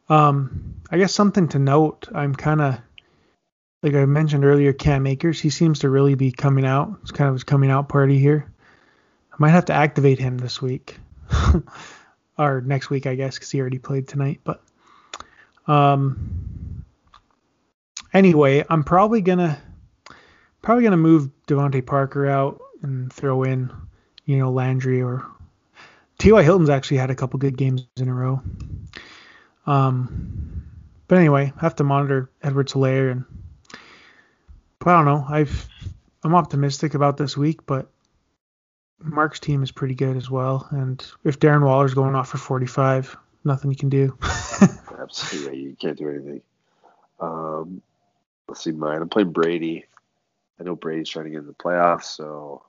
[0.09, 2.07] um, I guess something to note.
[2.15, 2.79] I'm kind of
[3.83, 5.41] like I mentioned earlier, Cam Akers.
[5.41, 6.97] He seems to really be coming out.
[7.03, 8.47] It's kind of his coming out party here.
[9.33, 10.97] I might have to activate him this week
[12.39, 14.41] or next week, I guess, because he already played tonight.
[14.45, 14.63] But
[15.67, 16.56] um,
[18.17, 19.61] anyway, I'm probably gonna
[20.63, 23.73] probably gonna move DeVante Parker out and throw in,
[24.25, 25.25] you know, Landry or
[26.19, 26.43] T.Y.
[26.43, 28.41] Hilton's actually had a couple good games in a row.
[29.67, 30.65] Um,
[31.09, 33.25] but anyway, I have to monitor Edwards-Helaire and
[34.79, 35.25] but I don't know.
[35.29, 35.69] I've
[36.23, 37.89] I'm optimistic about this week, but
[38.99, 40.67] Mark's team is pretty good as well.
[40.71, 44.17] And if Darren Waller's going off for 45, nothing you can do.
[44.99, 46.41] Absolutely, you can't do anything.
[47.21, 47.83] Um,
[48.49, 49.03] let's see mine.
[49.03, 49.87] I'm playing Brady.
[50.61, 52.63] I know Brady's trying to get in the playoffs, so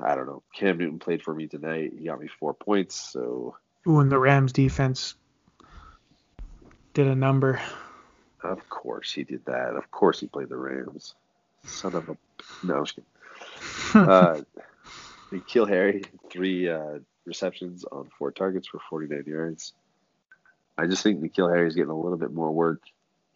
[0.00, 0.42] I don't know.
[0.54, 1.92] Cam Newton played for me tonight.
[1.98, 3.56] He got me four points, so
[3.86, 5.14] Ooh, and the Rams defense
[6.94, 7.60] did a number.
[8.42, 9.74] of course he did that.
[9.76, 11.14] Of course he played the Rams.
[11.64, 12.16] Son of a
[12.66, 14.08] no, I'm just kidding.
[14.08, 14.40] Uh,
[15.32, 19.72] N'Keal Harry, three uh, receptions on four targets for 49 yards.
[20.78, 22.82] I just think N'Keal Harry's getting a little bit more work.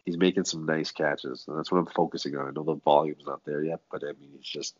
[0.05, 2.47] He's making some nice catches, and that's what I'm focusing on.
[2.47, 4.75] I know the volume's not there yet, but I mean, it's just.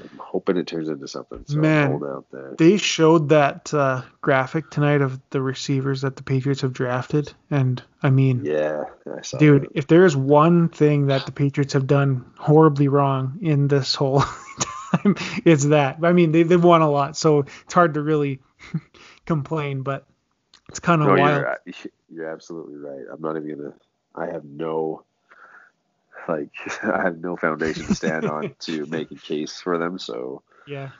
[0.00, 1.44] I'm hoping it turns into something.
[1.46, 1.90] So Man.
[1.90, 2.54] hold out there.
[2.58, 7.80] they showed that uh, graphic tonight of the receivers that the Patriots have drafted, and
[8.02, 9.70] I mean, Yeah, I saw dude, that.
[9.74, 14.20] if there is one thing that the Patriots have done horribly wrong in this whole
[14.92, 15.14] time,
[15.44, 15.98] it's that.
[16.02, 18.40] I mean, they, they've won a lot, so it's hard to really
[19.26, 20.06] complain, but
[20.68, 21.44] it's kind of No, wild.
[21.66, 23.04] you're, you're absolutely right.
[23.12, 23.74] I'm not even gonna.
[24.14, 25.04] I have no,
[26.28, 26.50] like,
[26.82, 29.98] I have no foundation to stand on to make a case for them.
[29.98, 30.90] So Yeah,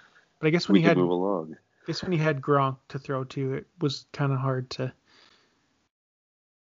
[0.40, 1.54] but I guess when we he had move along.
[1.54, 4.92] I guess when he had Gronk to throw to, it was kind of hard to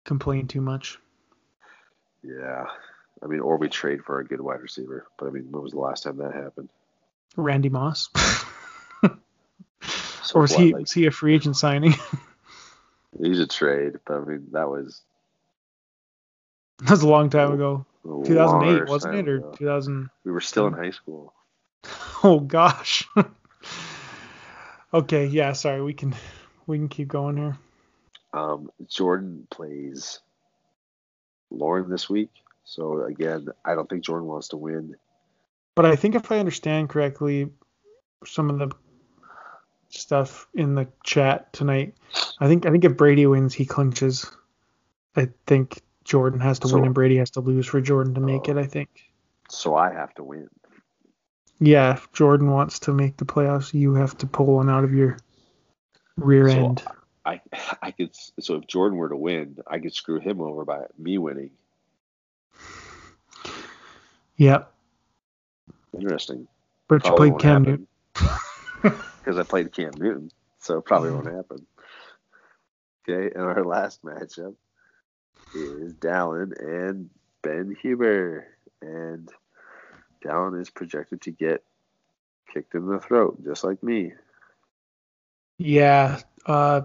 [0.05, 0.99] complain too much.
[2.23, 2.67] Yeah,
[3.23, 5.07] I mean, or we trade for a good wide receiver.
[5.19, 6.69] But I mean, when was the last time that happened?
[7.37, 8.09] Randy Moss,
[10.25, 11.95] So or was he like, was he a free agent signing?
[13.21, 15.03] He's a trade, but I mean, that was
[16.81, 17.85] that was a long time ago.
[18.05, 20.11] 2008 wasn't it, or 2000?
[20.25, 21.33] We were still in high school.
[22.25, 23.09] Oh gosh.
[24.93, 25.53] okay, yeah.
[25.53, 26.17] Sorry, we can
[26.67, 27.57] we can keep going here.
[28.33, 30.19] Um, Jordan plays
[31.51, 32.31] Lauren this week.
[32.65, 34.97] So again, I don't think Jordan wants to win.
[35.77, 37.51] But I think if I understand correctly,
[38.27, 38.73] some of the
[39.91, 41.95] stuff in the chat tonight,
[42.41, 44.31] I think I think if Brady wins, he clinches.
[45.17, 48.21] I think Jordan has to So- win and Brady has to lose for Jordan to
[48.21, 48.53] make Oh.
[48.53, 48.57] it.
[48.57, 48.89] I think.
[49.51, 50.49] So I have to win.
[51.59, 54.95] Yeah, if Jordan wants to make the playoffs, you have to pull one out of
[54.95, 55.17] your
[56.17, 56.85] rear So end.
[57.25, 57.41] I
[57.83, 61.19] I could so if Jordan were to win, I could screw him over by me
[61.19, 61.51] winning.
[64.37, 64.73] Yep.
[65.99, 66.47] Interesting.
[66.87, 67.87] But you Probably played won't Cam Newton.
[68.15, 68.99] happen.
[69.19, 70.31] Because I played Cam Newton,
[70.61, 71.67] so it probably won't happen.
[73.09, 74.55] Okay, and our last matchup
[75.55, 77.11] is Dallin and
[77.43, 78.47] Ben Huber.
[78.83, 79.29] And
[80.25, 81.65] Dallin is projected to get
[82.53, 84.13] kicked in the throat, just like me.
[85.59, 86.21] Yeah.
[86.47, 86.83] Uh,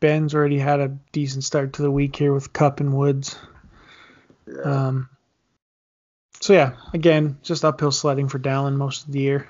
[0.00, 3.38] Ben's already had a decent start to the week here with Kupp and Woods.
[4.46, 4.62] Yeah.
[4.62, 5.08] Um,
[6.40, 9.48] so yeah, again, just uphill sledding for Dallin most of the year.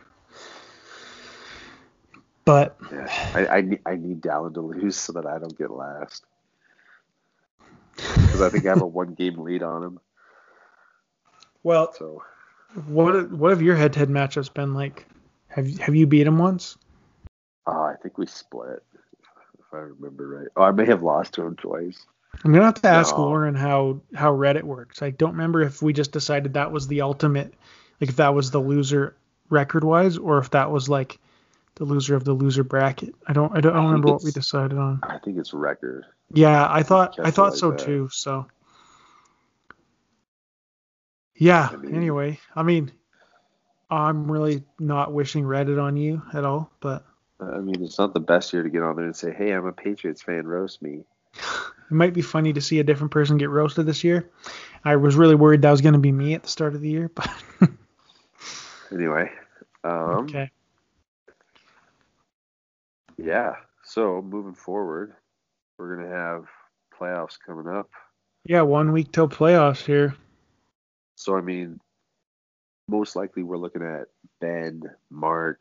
[2.45, 3.31] But yeah.
[3.35, 6.25] I, I, need, I need Dallin to lose so that I don't get last.
[7.97, 10.01] Because I think I have a one game lead on him.
[11.63, 12.23] well, So
[12.87, 15.07] what what have your head-to-head matchups been like?
[15.49, 16.77] Have have you beat him once?
[17.67, 18.83] uh, I think we split,
[19.59, 20.49] if I remember right.
[20.57, 22.05] Oh, I may have lost to him twice.
[22.45, 23.23] I'm gonna have to ask No.
[23.23, 25.01] Lauren how how Reddit works.
[25.03, 27.55] I don't remember if we just decided that was the ultimate,
[28.01, 29.17] like if that was the loser
[29.51, 31.19] record wise, or if that was like
[31.77, 33.15] the loser of the loser bracket.
[33.27, 35.01] I don't I don't, I don't remember what we decided on.
[35.03, 36.07] I think it's record.
[36.33, 37.81] Yeah, I thought I thought like so that.
[37.81, 38.09] too.
[38.13, 38.47] So
[41.37, 41.69] yeah.
[41.73, 42.93] I mean- anyway, I mean,
[43.91, 47.05] I'm really not wishing Reddit on you at all, but
[47.41, 49.67] I mean, it's not the best year to get on there and say, "Hey, I'm
[49.67, 51.05] a Patriots fan, roast me."
[51.35, 54.31] it might be funny to see a different person get roasted this year.
[54.85, 56.91] I was really worried that was going to be me at the start of the
[56.91, 57.29] year, but
[58.93, 59.31] Anyway,
[59.83, 60.51] um, okay.
[63.17, 63.55] Yeah.
[63.83, 65.15] So moving forward,
[65.79, 66.47] we're gonna have
[66.99, 67.91] playoffs coming up.
[68.45, 70.15] Yeah, one week till playoffs here.
[71.17, 71.81] So I mean,
[72.89, 74.09] most likely we're looking at
[74.41, 75.61] Ben, Mark,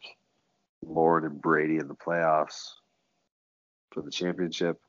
[0.86, 2.72] Lauren, and Brady in the playoffs
[3.91, 4.80] for the championship.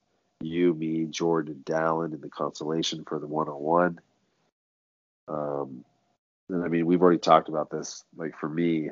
[0.41, 4.01] You, me, Jordan, and Dallin in the consolation for the 101.
[5.29, 5.85] Um,
[6.49, 8.05] and I mean, we've already talked about this.
[8.17, 8.91] Like for me,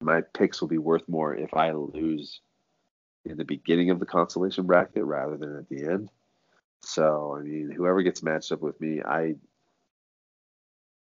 [0.00, 2.40] my picks will be worth more if I lose
[3.24, 6.10] in the beginning of the consolation bracket rather than at the end.
[6.82, 9.34] So I mean, whoever gets matched up with me, I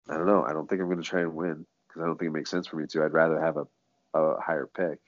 [0.10, 0.44] I don't know.
[0.44, 2.50] I don't think I'm going to try and win because I don't think it makes
[2.50, 3.04] sense for me to.
[3.04, 3.68] I'd rather have a,
[4.14, 5.00] a higher pick.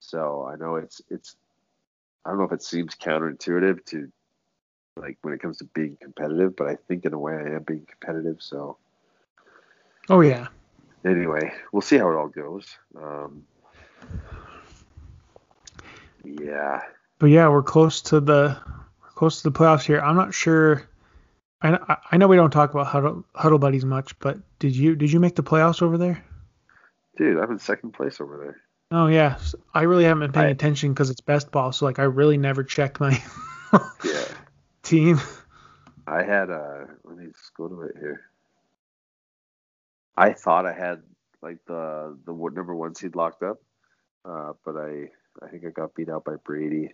[0.00, 1.36] So I know it's it's.
[2.24, 4.12] I don't know if it seems counterintuitive to,
[4.96, 7.62] like when it comes to being competitive, but I think in a way I am
[7.62, 8.36] being competitive.
[8.40, 8.76] So
[10.08, 10.48] Oh yeah.
[11.04, 12.66] Anyway, we'll see how it all goes.
[12.96, 13.44] Um,
[16.24, 16.80] yeah,
[17.18, 18.56] But yeah, we're close to the
[19.00, 20.00] we're close to the playoffs here.
[20.00, 20.82] I'm not sure.
[21.60, 25.10] I I- know we don't talk about huddle huddle buddies much, but did you did
[25.12, 26.24] you make the playoffs over there?
[27.18, 28.56] dude, I'm in second place over there.
[28.90, 29.38] Oh yeah,
[29.74, 32.36] I really haven't been paying I- attention because it's best ball, so like I really
[32.36, 33.20] never check my
[34.04, 34.24] Yeah,
[34.82, 35.20] team.
[36.06, 38.22] I had uh let me just go to it here.
[40.16, 41.02] I thought I had
[41.40, 43.60] like the the number one seed locked up,
[44.24, 45.08] uh, but I
[45.42, 46.92] I think I got beat out by Brady.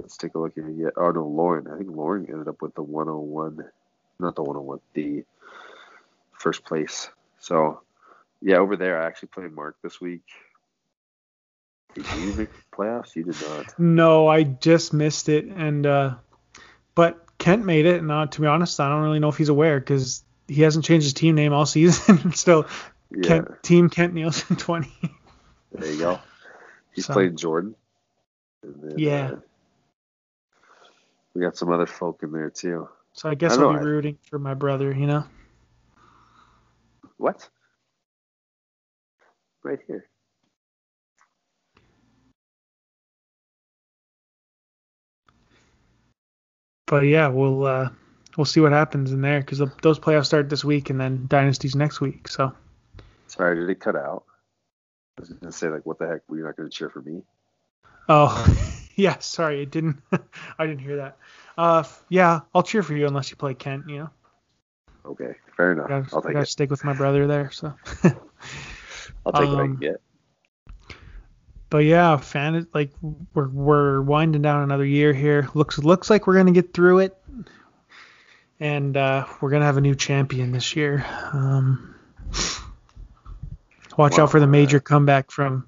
[0.00, 0.68] Let's take a look here.
[0.70, 1.68] Yeah, oh no, Lauren.
[1.68, 3.64] I think Lauren ended up with the 101,
[4.18, 5.24] not the 101, the
[6.32, 7.08] first place.
[7.38, 7.82] So
[8.40, 10.22] yeah, over there I actually played Mark this week.
[11.94, 13.14] Did you make playoffs?
[13.14, 13.78] You did not.
[13.78, 16.14] No, I just missed it, and uh,
[16.94, 18.00] but Kent made it.
[18.00, 20.84] And uh, to be honest, I don't really know if he's aware because he hasn't
[20.84, 22.32] changed his team name all season.
[22.34, 22.66] Still,
[23.10, 24.90] Yeah, Kent, Team Kent Nielsen 20.
[25.72, 26.20] there you go.
[26.94, 27.74] He's So- playing Jordan.
[28.62, 29.30] Then, Yeah.
[29.32, 29.36] uh,
[31.34, 32.88] we got some other folk in there too.
[33.14, 34.92] So I guess I I'll know, be I- rooting for my brother.
[34.92, 35.24] You know.
[37.16, 37.48] What?
[39.64, 40.06] Right here.
[46.86, 47.88] But yeah, we'll uh,
[48.36, 51.74] we'll see what happens in there because those playoffs start this week and then dynasties
[51.74, 52.28] next week.
[52.28, 52.52] So
[53.26, 54.24] Sorry, did it cut out?
[55.18, 56.20] I was gonna say like, what the heck?
[56.28, 57.22] Were you not gonna cheer for me?
[58.08, 58.46] oh
[58.96, 60.00] yeah, sorry, it didn't.
[60.58, 61.16] I didn't hear that.
[61.56, 63.88] Uh, yeah, I'll cheer for you unless you play Kent.
[63.88, 64.10] You know,
[65.04, 65.86] Okay, fair enough.
[65.86, 66.48] I gotta, I'll I gotta it.
[66.48, 67.50] stick with my brother there.
[67.50, 67.74] So.
[69.24, 70.00] I'll take what I um, can get.
[71.70, 72.92] But yeah, fan like
[73.34, 75.48] we're we're winding down another year here.
[75.54, 77.16] Looks looks like we're gonna get through it,
[78.62, 81.04] and uh, we're gonna have a new champion this year.
[81.32, 81.96] Um,
[83.98, 85.66] watch Wow, out for the major comeback from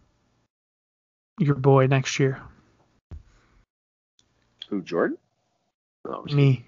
[1.40, 2.40] your boy next year.
[4.68, 5.18] Who, Jordan?
[6.06, 6.64] No, Me.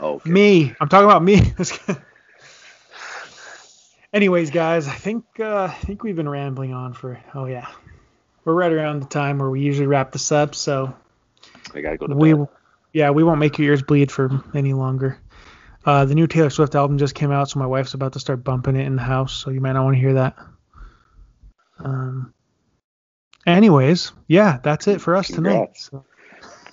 [0.00, 0.28] Oh, okay.
[0.28, 0.74] Me.
[0.80, 1.40] I'm talking about me.
[4.12, 7.20] Anyways, guys, I think uh, I think we've been rambling on for.
[7.34, 7.68] Oh yeah,
[8.44, 10.56] we're right around the time where we usually wrap this up.
[10.56, 10.92] So
[11.72, 12.48] I gotta go to we, bed.
[12.92, 15.20] yeah, we won't make your ears bleed for any longer.
[15.86, 18.42] Uh, the new Taylor Swift album just came out, so my wife's about to start
[18.42, 19.32] bumping it in the house.
[19.32, 20.36] So you might not want to hear that.
[21.78, 22.34] Um.
[23.46, 25.76] Anyways, yeah, that's it for us tonight.
[25.76, 26.04] So,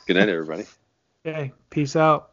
[0.08, 0.66] Good night, everybody.
[1.26, 2.33] okay, peace out.